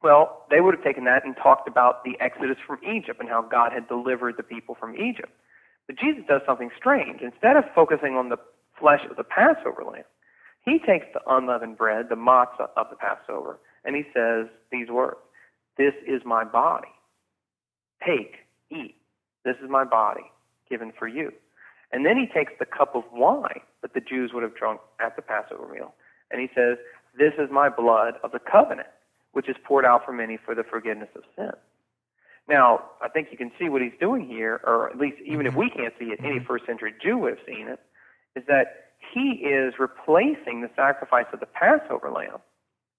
[0.01, 3.41] well, they would have taken that and talked about the exodus from Egypt and how
[3.41, 5.32] God had delivered the people from Egypt.
[5.91, 7.19] But Jesus does something strange.
[7.21, 8.37] Instead of focusing on the
[8.79, 10.05] flesh of the Passover lamb,
[10.63, 15.17] he takes the unleavened bread, the matzah of the Passover, and he says these words
[15.77, 16.87] This is my body.
[18.07, 18.35] Take,
[18.69, 18.95] eat.
[19.43, 20.31] This is my body
[20.69, 21.33] given for you.
[21.91, 25.17] And then he takes the cup of wine that the Jews would have drunk at
[25.17, 25.93] the Passover meal,
[26.31, 26.77] and he says,
[27.17, 28.87] This is my blood of the covenant,
[29.33, 31.51] which is poured out for many for the forgiveness of sin.
[32.47, 35.51] Now, I think you can see what he's doing here, or at least even if
[35.51, 35.61] mm-hmm.
[35.61, 36.47] we can't see it, any mm-hmm.
[36.47, 37.79] first century Jew would have seen it,
[38.35, 42.39] is that he is replacing the sacrifice of the Passover lamb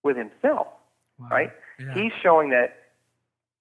[0.03, 0.69] with himself,
[1.19, 1.29] Wow.
[1.31, 1.51] right?
[1.79, 1.95] Yeah.
[1.95, 2.77] He's showing that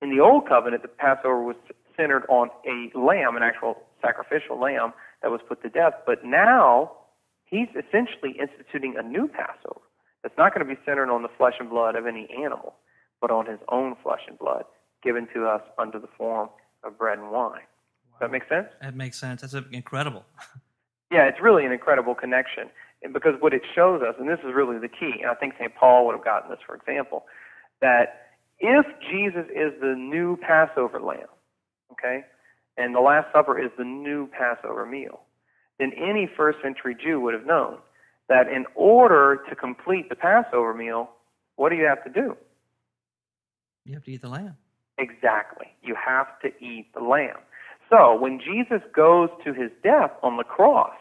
[0.02, 1.56] in the old covenant, the Passover was
[1.96, 5.94] centered on a lamb, an actual sacrificial lamb that was put to death.
[6.06, 6.92] But now
[7.46, 9.82] he's essentially instituting a new Passover
[10.24, 12.76] that's not going to be centered on the flesh and blood of any animal,
[13.20, 14.64] but on his own flesh and blood
[15.04, 16.50] given to us under the form
[16.84, 17.62] of bread and wine.
[18.12, 18.68] Does that make sense?
[18.82, 19.42] That makes sense.
[19.42, 20.26] That's incredible.
[21.12, 22.70] Yeah, it's really an incredible connection.
[23.04, 25.56] And because what it shows us, and this is really the key, and I think
[25.60, 25.76] St.
[25.76, 27.26] Paul would have gotten this, for example,
[27.82, 28.28] that
[28.60, 31.28] if Jesus is the new Passover lamb,
[31.92, 32.24] okay,
[32.78, 35.22] and the Last Supper is the new Passover meal,
[35.80, 37.80] then any first century Jew would have known
[38.30, 41.10] that in order to complete the Passover meal,
[41.56, 42.38] what do you have to do?
[43.84, 44.56] You have to eat the lamb.
[44.98, 45.68] Exactly.
[45.82, 47.38] You have to eat the lamb.
[47.90, 50.96] So when Jesus goes to his death on the cross,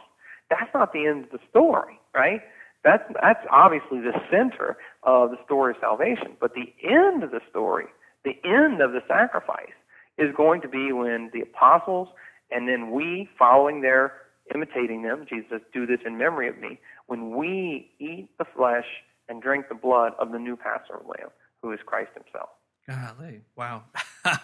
[0.49, 2.41] that's not the end of the story, right?
[2.83, 6.37] That's that's obviously the center of the story of salvation.
[6.41, 7.87] But the end of the story,
[8.25, 9.77] the end of the sacrifice,
[10.19, 12.09] is going to be when the apostles
[12.51, 14.13] and then we, following their
[14.53, 18.87] imitating them, Jesus do this in memory of me, when we eat the flesh
[19.29, 21.31] and drink the blood of the new Passover lamb,
[21.63, 22.49] who is Christ himself.
[22.89, 23.43] Golly.
[23.57, 23.85] Wow.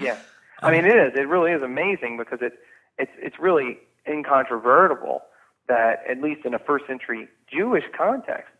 [0.00, 0.18] Yeah,
[0.60, 1.12] I mean it is.
[1.14, 2.54] It really is amazing because it
[2.98, 5.22] it's it's really incontrovertible
[5.68, 8.50] that at least in a first century Jewish context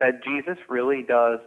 [0.00, 1.38] that Jesus really does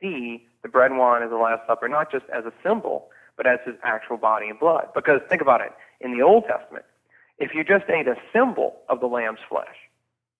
[0.00, 3.46] see the bread and wine as the Last Supper not just as a symbol but
[3.46, 4.88] as his actual body and blood.
[4.94, 6.84] Because think about it in the Old Testament,
[7.38, 9.76] if you just ate a symbol of the lamb's flesh,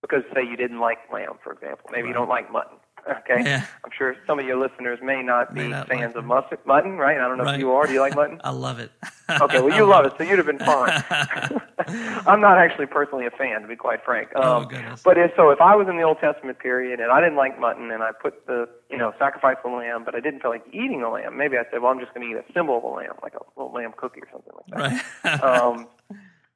[0.03, 2.77] because say you didn't like lamb, for example, maybe you don't like mutton.
[3.09, 3.65] Okay, Yeah.
[3.85, 7.17] I'm sure some of your listeners may not be not fans like of mutton, right?
[7.19, 7.55] I don't know Right.
[7.55, 7.87] if you are.
[7.87, 8.41] Do you like mutton?
[8.45, 8.91] I love it.
[9.31, 11.03] Okay, well, you love it, so you'd have been fine.
[12.27, 14.29] I'm not actually personally a fan, to be quite frank.
[14.37, 15.03] Um, Oh, goodness.
[15.05, 17.59] But if, so if I was in the Old Testament period and I didn't like
[17.59, 20.65] mutton and I put the, you know, sacrifice the lamb, but I didn't feel like
[20.73, 22.85] eating the lamb, maybe I said, well, I'm just going to eat a symbol of
[22.85, 25.05] a lamb, like a little lamb cookie or something like that.
[25.25, 25.43] Right.
[25.43, 25.87] um,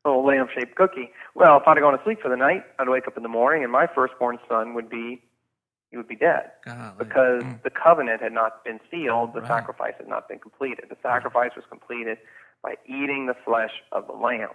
[0.04, 1.10] a little lamb-shaped cookie.
[1.34, 3.28] Well, if I'd have gone to sleep for the night, I'd wake up in the
[3.28, 5.22] morning and my firstborn son would be,
[5.92, 6.50] he would be dead
[6.98, 7.62] because Mm.
[7.62, 9.48] the covenant had not been sealed, the Right.
[9.48, 10.88] sacrifice had not been completed.
[10.88, 12.18] The sacrifice was completed
[12.62, 14.54] by eating the flesh of the lamb.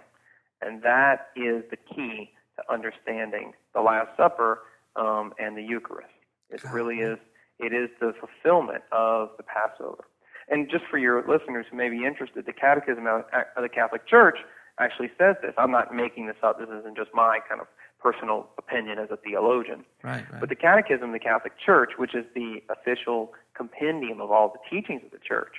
[0.60, 4.62] And that is the key to understanding the Last Supper
[4.96, 6.10] um, and the Eucharist.
[6.50, 7.18] It really is.
[7.60, 10.04] It is the fulfillment of the Passover.
[10.48, 13.24] And just for your listeners who may be interested, the Catechism of
[13.56, 14.38] the Catholic Church
[14.80, 15.54] actually says this.
[15.56, 16.58] I'm not making this up.
[16.58, 17.68] This isn't just my kind of
[18.00, 19.84] personal opinion as a theologian.
[20.02, 20.40] right, right.
[20.40, 24.60] But the Catechism of the Catholic Church, which is the official compendium of all the
[24.70, 25.56] teachings of the Church,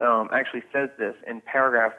[0.00, 1.92] um, actually says this in paragraph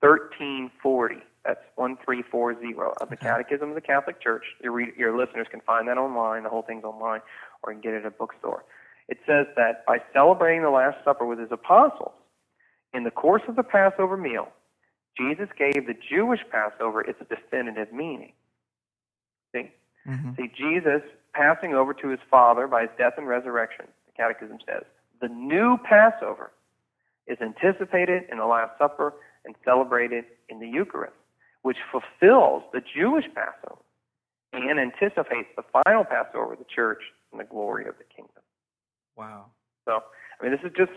[0.00, 4.44] 1340 That's 1340 of the Catechism of the Catholic Church.
[4.62, 6.42] Your, re- your listeners can find that online.
[6.42, 7.20] The whole thing's online,
[7.62, 8.64] or you can get it at a bookstore.
[9.08, 12.12] It says that by celebrating the Last Supper with his apostles,
[12.92, 14.48] in the course of the Passover meal,
[15.16, 18.32] Jesus gave the Jewish Passover its definitive meaning.
[19.56, 19.70] See?
[20.08, 20.30] Mm-hmm.
[20.36, 21.02] See, Jesus
[21.32, 24.84] passing over to his Father by his death and resurrection, the Catechism says,
[25.20, 26.52] the new Passover
[27.26, 31.16] is anticipated in the Last Supper and celebrated in the Eucharist,
[31.62, 33.80] which fulfills the Jewish Passover
[34.52, 37.02] and anticipates the final Passover of the church
[37.32, 38.42] and the glory of the kingdom.
[39.16, 39.46] Wow.
[39.84, 40.02] So,
[40.40, 40.92] I mean, this is just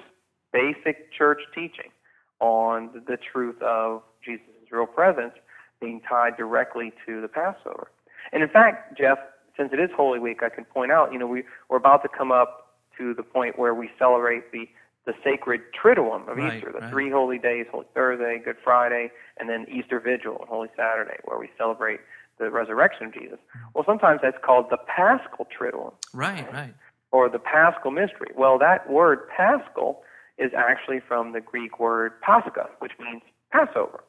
[0.54, 1.92] basic church teaching
[2.40, 5.34] on the truth of Jesus' real presence
[5.82, 7.92] being tied directly to the Passover.
[8.32, 9.18] And in fact, Jeff,
[9.58, 12.10] since it is Holy Week, I can point out, you know, we, we're about to
[12.10, 14.68] come up to the point where we celebrate the,
[15.06, 16.90] the sacred Triduum of Right, Easter, the right.
[16.92, 21.40] three holy days, Holy Thursday, Good Friday, and then Easter Vigil and Holy Saturday, where
[21.40, 22.00] we celebrate
[22.38, 23.38] the resurrection of Jesus.
[23.74, 26.74] Well, sometimes that's called the Paschal Triduum Right, right.
[27.12, 28.32] or the Paschal mystery.
[28.38, 30.04] Well, that word Paschal
[30.38, 33.22] is actually from the Greek word Pascha, which means
[33.52, 34.04] Passover.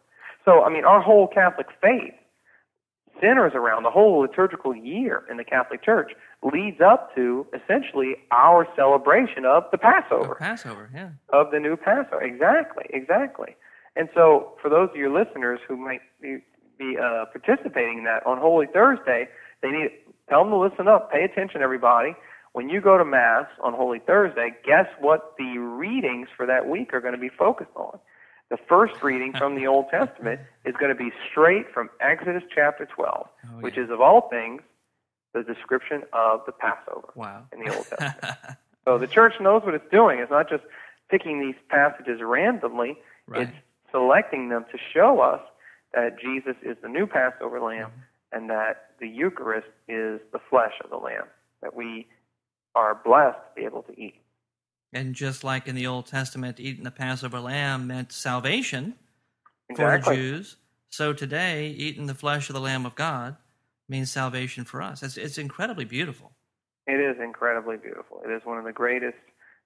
[0.44, 2.14] So, I mean, our whole Catholic faith
[3.20, 6.12] centers around the whole liturgical year in the Catholic Church
[6.42, 11.10] leads up to essentially our celebration of the Passover Passover, yeah.
[11.30, 12.22] of the new Passover.
[12.22, 13.56] Exactly, exactly.
[13.96, 16.38] And so, for those of your listeners who might be,
[16.78, 19.28] be uh, participating in that on Holy Thursday,
[19.62, 19.90] they need
[20.28, 21.10] tell them to listen up.
[21.12, 22.14] Pay attention, everybody.
[22.52, 26.94] When you go to Mass on Holy Thursday, guess what the readings for that week
[26.94, 27.98] are going to be focused on?
[28.50, 32.86] The first reading from the Old Testament is going to be straight from Exodus chapter
[32.86, 34.62] 12, Oh, which is, of all things,
[35.34, 37.44] the description of the Passover Wow.
[37.52, 38.36] in the Old Testament.
[38.86, 40.20] So the church knows what it's doing.
[40.20, 40.64] It's not just
[41.10, 42.96] picking these passages randomly.
[43.26, 43.42] Right.
[43.42, 43.52] It's
[43.92, 45.42] selecting them to show us
[45.92, 48.38] that Jesus is the new Passover lamb Mm-hmm.
[48.38, 51.24] and that the Eucharist is the flesh of the lamb
[51.62, 52.06] that we
[52.74, 54.14] are blessed to be able to eat.
[54.92, 58.94] And just like in the Old Testament, eating the Passover lamb meant salvation
[59.76, 60.16] for Exactly.
[60.16, 60.56] the Jews,
[60.90, 63.36] so today, eating the flesh of the Lamb of God
[63.88, 65.02] means salvation for us.
[65.02, 66.32] It's, it's incredibly beautiful.
[66.86, 68.22] It is incredibly beautiful.
[68.24, 69.18] It is one of the greatest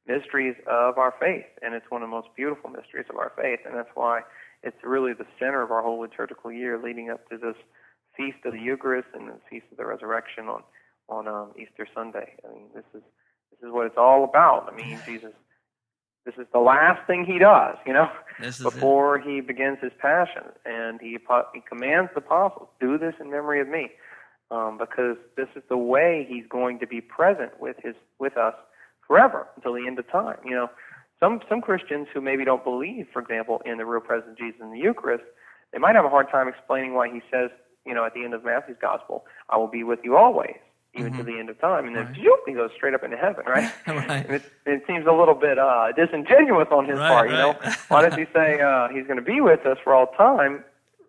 [0.07, 3.61] mysteries of our faith, and it's one of the most beautiful mysteries of our faith,
[3.64, 4.20] and that's why
[4.62, 7.57] it's really the center of our whole liturgical year leading up to this
[8.16, 10.62] feast of the Eucharist and the feast of the resurrection on
[11.09, 12.33] on um, Easter Sunday.
[12.49, 13.03] I mean, this is
[13.61, 14.73] this is what it's all about.
[14.73, 15.33] I mean, Jesus,
[16.25, 18.65] this is the last thing he does, you know, is it.
[18.65, 21.19] before he begins his passion, and he
[21.55, 23.91] he commands the apostles, "Do this in memory of me,"
[24.51, 28.55] um, because this is the way he's going to be present with his with us
[29.07, 30.39] forever until the end of time.
[30.45, 30.71] You know,
[31.21, 34.61] some some Christians who maybe don't believe, for example, in the real presence of Jesus
[34.61, 35.25] in the Eucharist,
[35.73, 37.51] they might have a hard time explaining why he says,
[37.85, 40.57] you know, at the end of Matthew's Gospel, "I will be with you always."
[40.97, 42.43] Even to the end of time, and then Right.
[42.47, 43.73] he goes straight up into heaven, right?
[43.87, 44.25] Right.
[44.27, 47.57] And it, it seems a little bit uh, disingenuous on his Right, part, you know.
[47.89, 50.65] Why does he say uh, he's going to be with us for all time,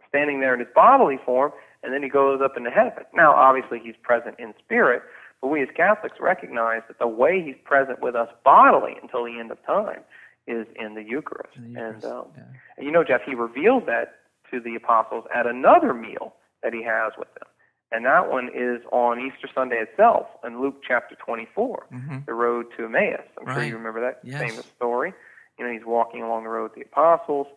[0.10, 1.52] standing there in his bodily form,
[1.84, 3.04] and then he goes up into heaven?
[3.14, 5.04] Now, obviously, he's present in spirit,
[5.42, 9.40] but we as Catholics recognize that the way he's present with us bodily until the
[9.40, 10.02] end of time
[10.48, 11.56] is in the Eucharist.
[11.58, 12.44] In the Eucharist, And, um, yeah.
[12.78, 14.16] and you know, Jeff, he reveals that
[14.52, 16.34] to the apostles at another meal
[16.64, 17.48] that he has with them.
[17.92, 22.26] And that one is on Easter Sunday itself in Luke chapter 24, Mhm.
[22.26, 23.22] the road to Emmaus.
[23.40, 24.40] I'm sure you remember that Yes.
[24.40, 25.14] famous story.
[25.58, 27.48] You know, he's walking along the road with the apostles,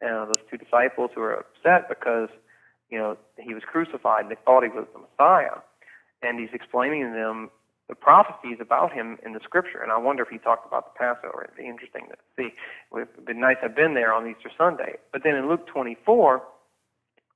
[0.00, 2.28] and those two disciples who are upset because,
[2.90, 5.58] you know, he was crucified and they thought he was the Messiah.
[6.22, 7.50] And he's explaining to them
[7.88, 9.80] the prophecies about him in the scripture.
[9.82, 11.44] And I wonder if he talked about the Passover.
[11.44, 12.48] It'd be interesting to see.
[12.48, 12.54] It
[12.90, 14.98] would have been nice to have been there on Easter Sunday.
[15.12, 16.42] But then in Luke 24,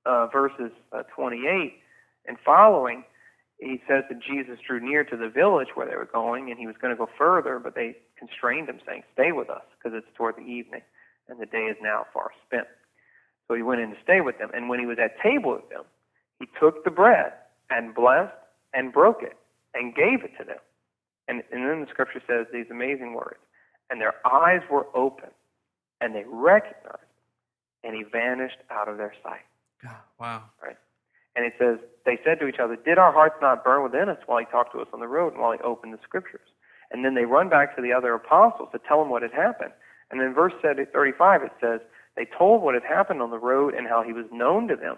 [0.04, 1.81] uh, verses uh, 28
[2.26, 3.04] and following,
[3.58, 6.66] he says that Jesus drew near to the village where they were going, and he
[6.66, 10.16] was going to go further, but they constrained him, saying, Stay with us, because it's
[10.16, 10.82] toward the evening,
[11.28, 12.66] and the day is now far spent.
[13.48, 14.50] So he went in to stay with them.
[14.54, 15.84] And when he was at table with them,
[16.38, 17.32] he took the bread
[17.70, 18.34] and blessed
[18.74, 19.36] and broke it
[19.74, 20.58] and gave it to them.
[21.28, 23.38] And, and then the scripture says these amazing words
[23.90, 25.30] And their eyes were open,
[26.00, 27.06] and they recognized
[27.84, 29.44] and he vanished out of their sight.
[30.18, 30.44] Wow.
[30.62, 30.76] Right?
[31.34, 34.18] And it says, They said to each other, Did our hearts not burn within us
[34.26, 36.48] while he talked to us on the road and while he opened the scriptures?
[36.90, 39.72] And then they run back to the other apostles to tell them what had happened.
[40.10, 41.80] And in verse 35, it says,
[42.16, 44.96] They told what had happened on the road and how he was known to them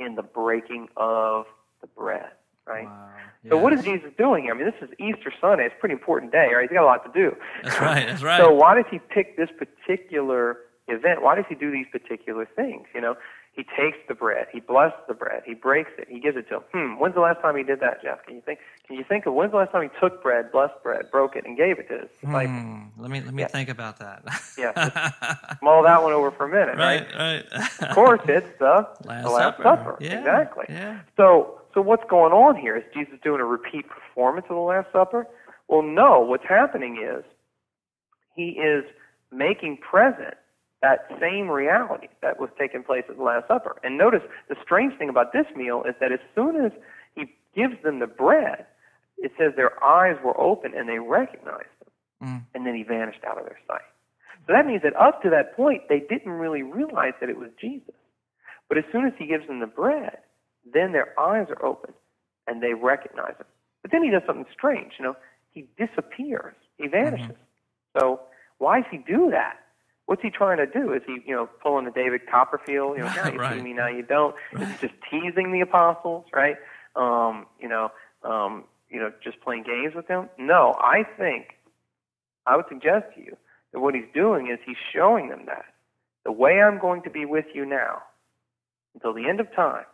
[0.00, 1.44] in the breaking of
[1.80, 2.30] the bread.
[2.66, 2.86] Right?
[2.86, 3.10] Wow.
[3.50, 4.54] So what is Jesus doing here?
[4.54, 5.66] I mean, this is Easter Sunday.
[5.66, 6.62] It's a pretty important day, right?
[6.62, 7.36] He's got a lot to do.
[7.62, 8.06] That's right.
[8.06, 8.40] That's right.
[8.40, 11.20] So why does he pick this particular event?
[11.20, 12.86] Why does he do these particular things?
[12.94, 13.16] You know,
[13.56, 16.56] he takes the bread, he blesses the bread, he breaks it, he gives it to
[16.56, 16.62] him.
[16.72, 18.24] Hmm, when's the last time he did that, Jeff?
[18.26, 18.58] Can you think?
[18.86, 21.44] Can you think of when's the last time he took bread, blessed bread, broke it,
[21.46, 22.60] and gave it to his disciples?
[22.62, 23.48] Hmm, let me let me Yeah.
[23.48, 24.22] think about that.
[24.58, 25.10] Yeah,
[25.62, 27.44] mull that one over for a minute, right, right?
[27.52, 27.82] right.
[27.82, 29.62] Of course, it's the Last the Last Supper.
[29.62, 29.96] Supper.
[30.00, 30.64] Yeah, Exactly.
[30.68, 31.00] yeah.
[31.16, 32.76] So, so what's going on here?
[32.76, 35.26] Is Jesus doing a repeat performance of the Last Supper?
[35.68, 36.20] Well, no.
[36.20, 37.24] What's happening is
[38.36, 38.84] he is
[39.32, 40.34] making present
[40.84, 43.76] that same reality that was taking place at the Last Supper.
[43.82, 44.20] And notice
[44.50, 46.72] the strange thing about this meal is that as soon as
[47.16, 47.24] he
[47.56, 48.66] gives them the bread,
[49.16, 52.42] it says their eyes were open and they recognized him, Mm.
[52.54, 53.88] and then he vanished out of their sight.
[54.46, 57.50] So that means that up to that point, they didn't really realize that it was
[57.58, 57.94] Jesus.
[58.68, 60.18] But as soon as he gives them the bread,
[60.70, 61.94] then their eyes are open
[62.46, 63.46] and they recognize him.
[63.80, 64.92] But then he does something strange.
[64.98, 65.16] You know,
[65.50, 66.54] he disappears.
[66.76, 67.36] He vanishes.
[67.98, 68.20] So
[68.58, 69.63] why does he do that?
[70.06, 70.92] What's he trying to do?
[70.92, 72.96] Is he, you know, pulling the David Copperfield?
[72.98, 73.56] You know, now you Right.
[73.56, 74.34] see me, now you don't.
[74.52, 76.56] Is he just teasing the apostles, right?
[76.96, 77.90] Um, you know,
[78.22, 80.28] um, you know, just playing games with them?
[80.38, 81.56] No, I think
[82.46, 83.36] I would suggest to you
[83.72, 85.64] that what he's doing is he's showing them that
[86.24, 88.02] the way I'm going to be with you now
[88.94, 89.84] until the end of time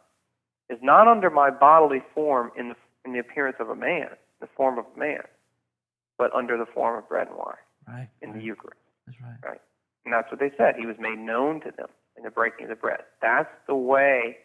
[0.69, 4.09] is not under my bodily form in the, in the appearance of a man,
[4.41, 5.23] the form of a man,
[6.19, 7.55] but under the form of bread and wine
[7.89, 8.09] right.
[8.23, 8.41] in the.
[8.43, 8.79] Eucharist.
[9.07, 9.51] That's right.
[9.51, 9.61] Right?
[10.05, 10.75] And that's what they said.
[10.79, 13.01] He was made known to them in the breaking of the bread.
[13.21, 14.39] That's the way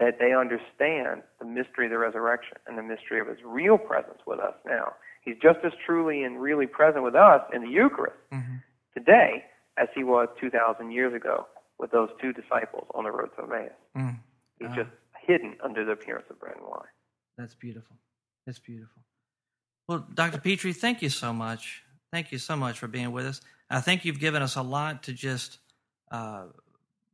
[0.00, 4.18] that they understand the mystery of the resurrection and the mystery of his real presence
[4.26, 4.92] with us now.
[5.22, 8.56] He's just as truly and really present with us in the Eucharist hmm
[8.94, 9.42] today
[9.78, 11.46] as he was 2,000 years ago
[11.78, 13.72] with those two disciples on the road to Emmaus.
[13.96, 14.18] Mm.
[14.58, 14.74] He's Ah.
[14.74, 14.90] just
[15.26, 16.82] hidden under the appearance of bread and wine.
[17.38, 17.96] That's beautiful.
[18.44, 19.02] That's beautiful.
[19.88, 20.38] Well, Dr.
[20.38, 21.82] Pitre, thank you so much.
[22.12, 23.40] Thank you so much for being with us.
[23.72, 25.58] I think you've given us a lot to just
[26.10, 26.44] uh,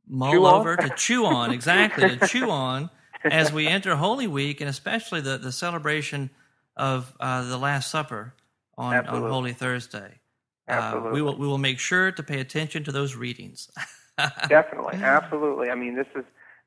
[0.07, 0.53] mull Chew on?
[0.55, 2.89] over, to chew on, exactly, to chew on
[3.23, 6.29] as we enter Holy Week and especially the, the celebration
[6.75, 8.33] of uh, the Last Supper
[8.77, 10.19] on, on Holy Thursday.
[10.67, 13.71] Uh, we will we will make sure to pay attention to those readings.
[14.47, 15.69] Definitely, absolutely.
[15.71, 16.23] I mean, this is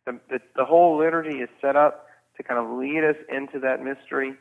[0.06, 3.84] the, the the whole liturgy is set up to kind of lead us into that
[3.84, 4.34] mystery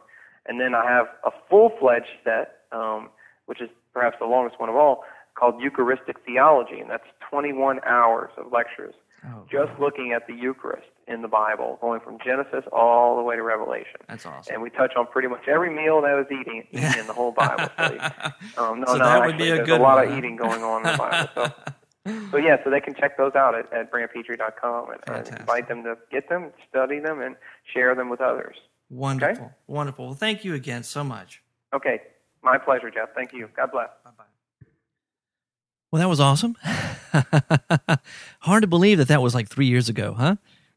[0.46, 3.10] And then I have a full fledged set, um,
[3.46, 5.02] which is perhaps the longest one of all,
[5.34, 8.94] called Eucharistic Theology, and that's 21 hours of lectures
[9.24, 13.36] Oh, just looking at the Eucharist in the Bible, going from Genesis all the way
[13.36, 14.00] to Revelation.
[14.08, 14.54] that's awesome.
[14.54, 17.68] And we touch on pretty much every meal that was eating, in the whole Bible
[17.74, 17.98] study.
[18.58, 20.36] Um, no, So no, that would be a there's good a lot one, of eating
[20.36, 21.28] going on in the Bible.
[21.34, 21.52] So,
[22.32, 25.84] so yeah, so they can check those out at, at brantpitre.com and, and invite them
[25.84, 27.36] to get them, study them, and
[27.72, 28.56] share them with others.
[28.90, 30.06] wonderful, wonderful.
[30.06, 31.42] Well, thank you again so much.
[31.72, 32.00] Okay,
[32.42, 33.10] my pleasure, Jeff.
[33.14, 33.48] Thank you.
[33.56, 33.88] God bless.
[34.04, 34.24] Bye bye.
[35.92, 36.56] Well, that was awesome.
[38.40, 40.36] Hard to believe that that was like three years ago, huh?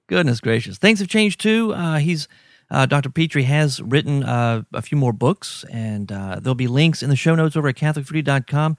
[0.10, 0.80] Goodness gracious.
[0.80, 1.72] Things have changed too.
[1.72, 2.28] Uh, he's
[2.72, 3.12] uh, Dr.
[3.12, 7.16] Pitre has written uh, a few more books, and uh, there'll be links in the
[7.16, 8.76] show notes over at CatholicFoodie.com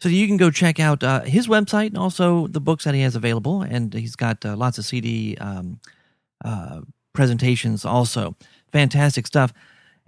[0.00, 3.02] so you can go check out uh, his website and also the books that he
[3.02, 3.62] has available.
[3.62, 5.78] And he's got uh, lots of CD um,
[7.12, 8.34] presentations also.
[8.72, 9.52] Fantastic stuff.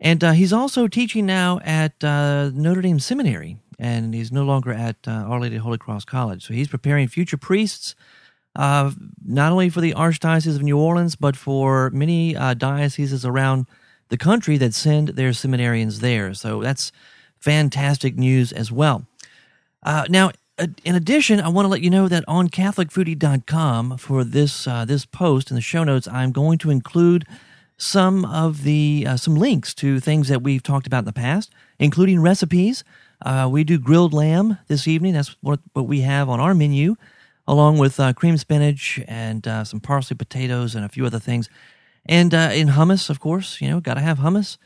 [0.01, 5.39] And he's also teaching now at Notre Dame Seminary, and he's no longer at Our
[5.39, 6.45] Lady Holy Cross College.
[6.45, 7.95] So he's preparing future priests,
[8.59, 8.91] uh,
[9.25, 13.67] not only for the Archdiocese of New Orleans, but for many uh, dioceses around
[14.09, 16.35] the country that send their seminarians there.
[16.35, 16.91] So that's
[17.39, 19.07] fantastic news as well.
[19.85, 20.33] Uh, now,
[20.85, 25.07] in addition, I want to let you know that on CatholicFoodie.com for this uh, this
[25.07, 27.27] post in the show notes, I'm going to include
[27.77, 31.53] some of the uh, some links to things that we've talked about in the past,
[31.79, 32.83] including recipes.
[33.25, 35.13] Uh, we do grilled lamb this evening.
[35.13, 36.97] That's what what we have on our menu,
[37.49, 41.49] along with uh, cream spinach and uh, some parsley potatoes and a few other things,
[42.07, 43.61] and uh, in hummus, of course.
[43.61, 44.57] You know, got to have hummus.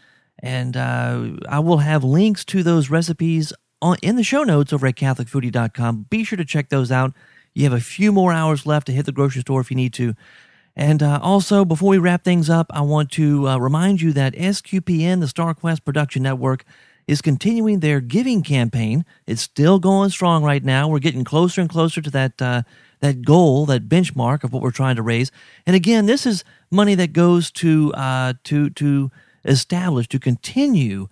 [0.44, 4.96] And I will have links to those recipes on, in the show notes over at
[4.96, 6.06] CatholicFoodie.com.
[6.10, 7.12] Be sure to check those out.
[7.54, 9.92] You have a few more hours left to hit the grocery store if you need
[9.94, 10.14] to.
[10.74, 14.34] And uh, also, before we wrap things up, I want to uh, remind you that
[14.34, 16.64] SQPN, the StarQuest Production Network,
[17.06, 19.04] is continuing their giving campaign.
[19.26, 20.88] It's still going strong right now.
[20.88, 22.62] We're getting closer and closer to that uh,
[23.00, 25.30] that goal, that benchmark of what we're trying to raise.
[25.66, 29.10] And again, this is money that goes to uh, to to
[29.44, 31.08] establish to continue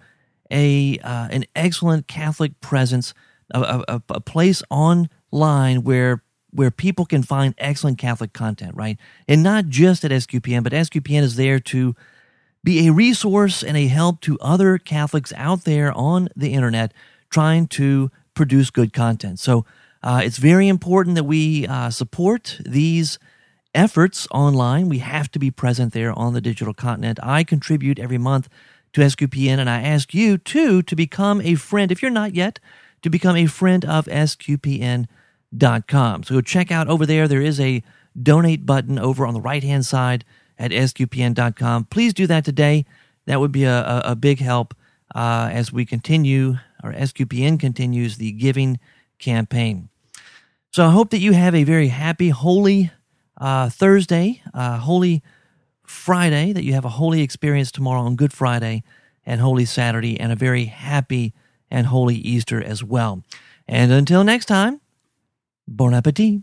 [0.50, 3.12] a uh, an excellent Catholic presence,
[3.52, 6.22] a, a, a place online where
[6.52, 8.98] where people can find excellent Catholic content, right?
[9.28, 11.94] And not just at SQPN, but SQPN is there to
[12.62, 16.92] be a resource and a help to other Catholics out there on the internet
[17.30, 19.38] trying to produce good content.
[19.38, 19.64] So
[20.02, 23.18] uh, it's very important that we uh, support these
[23.74, 24.88] efforts online.
[24.88, 27.18] We have to be present there on the digital continent.
[27.22, 28.48] I contribute every month
[28.92, 32.58] to SQPN, and I ask you too to become a friend, if you're not yet,
[33.02, 35.06] to become a friend of SQPN.com.
[36.24, 37.28] So go check out over there.
[37.28, 37.84] There is a
[38.20, 40.24] donate button over on the right hand side
[40.60, 41.86] at SQPN.com.
[41.86, 42.84] Please do that today.
[43.26, 44.74] That would be a, a, a big help
[45.14, 48.78] uh, as we continue, or SQPN continues the giving
[49.18, 49.88] campaign.
[50.70, 52.92] So I hope that you have a very happy, holy
[53.36, 55.22] uh, Thursday, uh, holy
[55.84, 58.84] Friday, that you have a holy experience tomorrow on Good Friday
[59.26, 61.34] and Holy Saturday, and a very happy
[61.70, 63.22] and holy Easter as well.
[63.66, 64.80] And until next time,
[65.66, 66.42] bon appetit.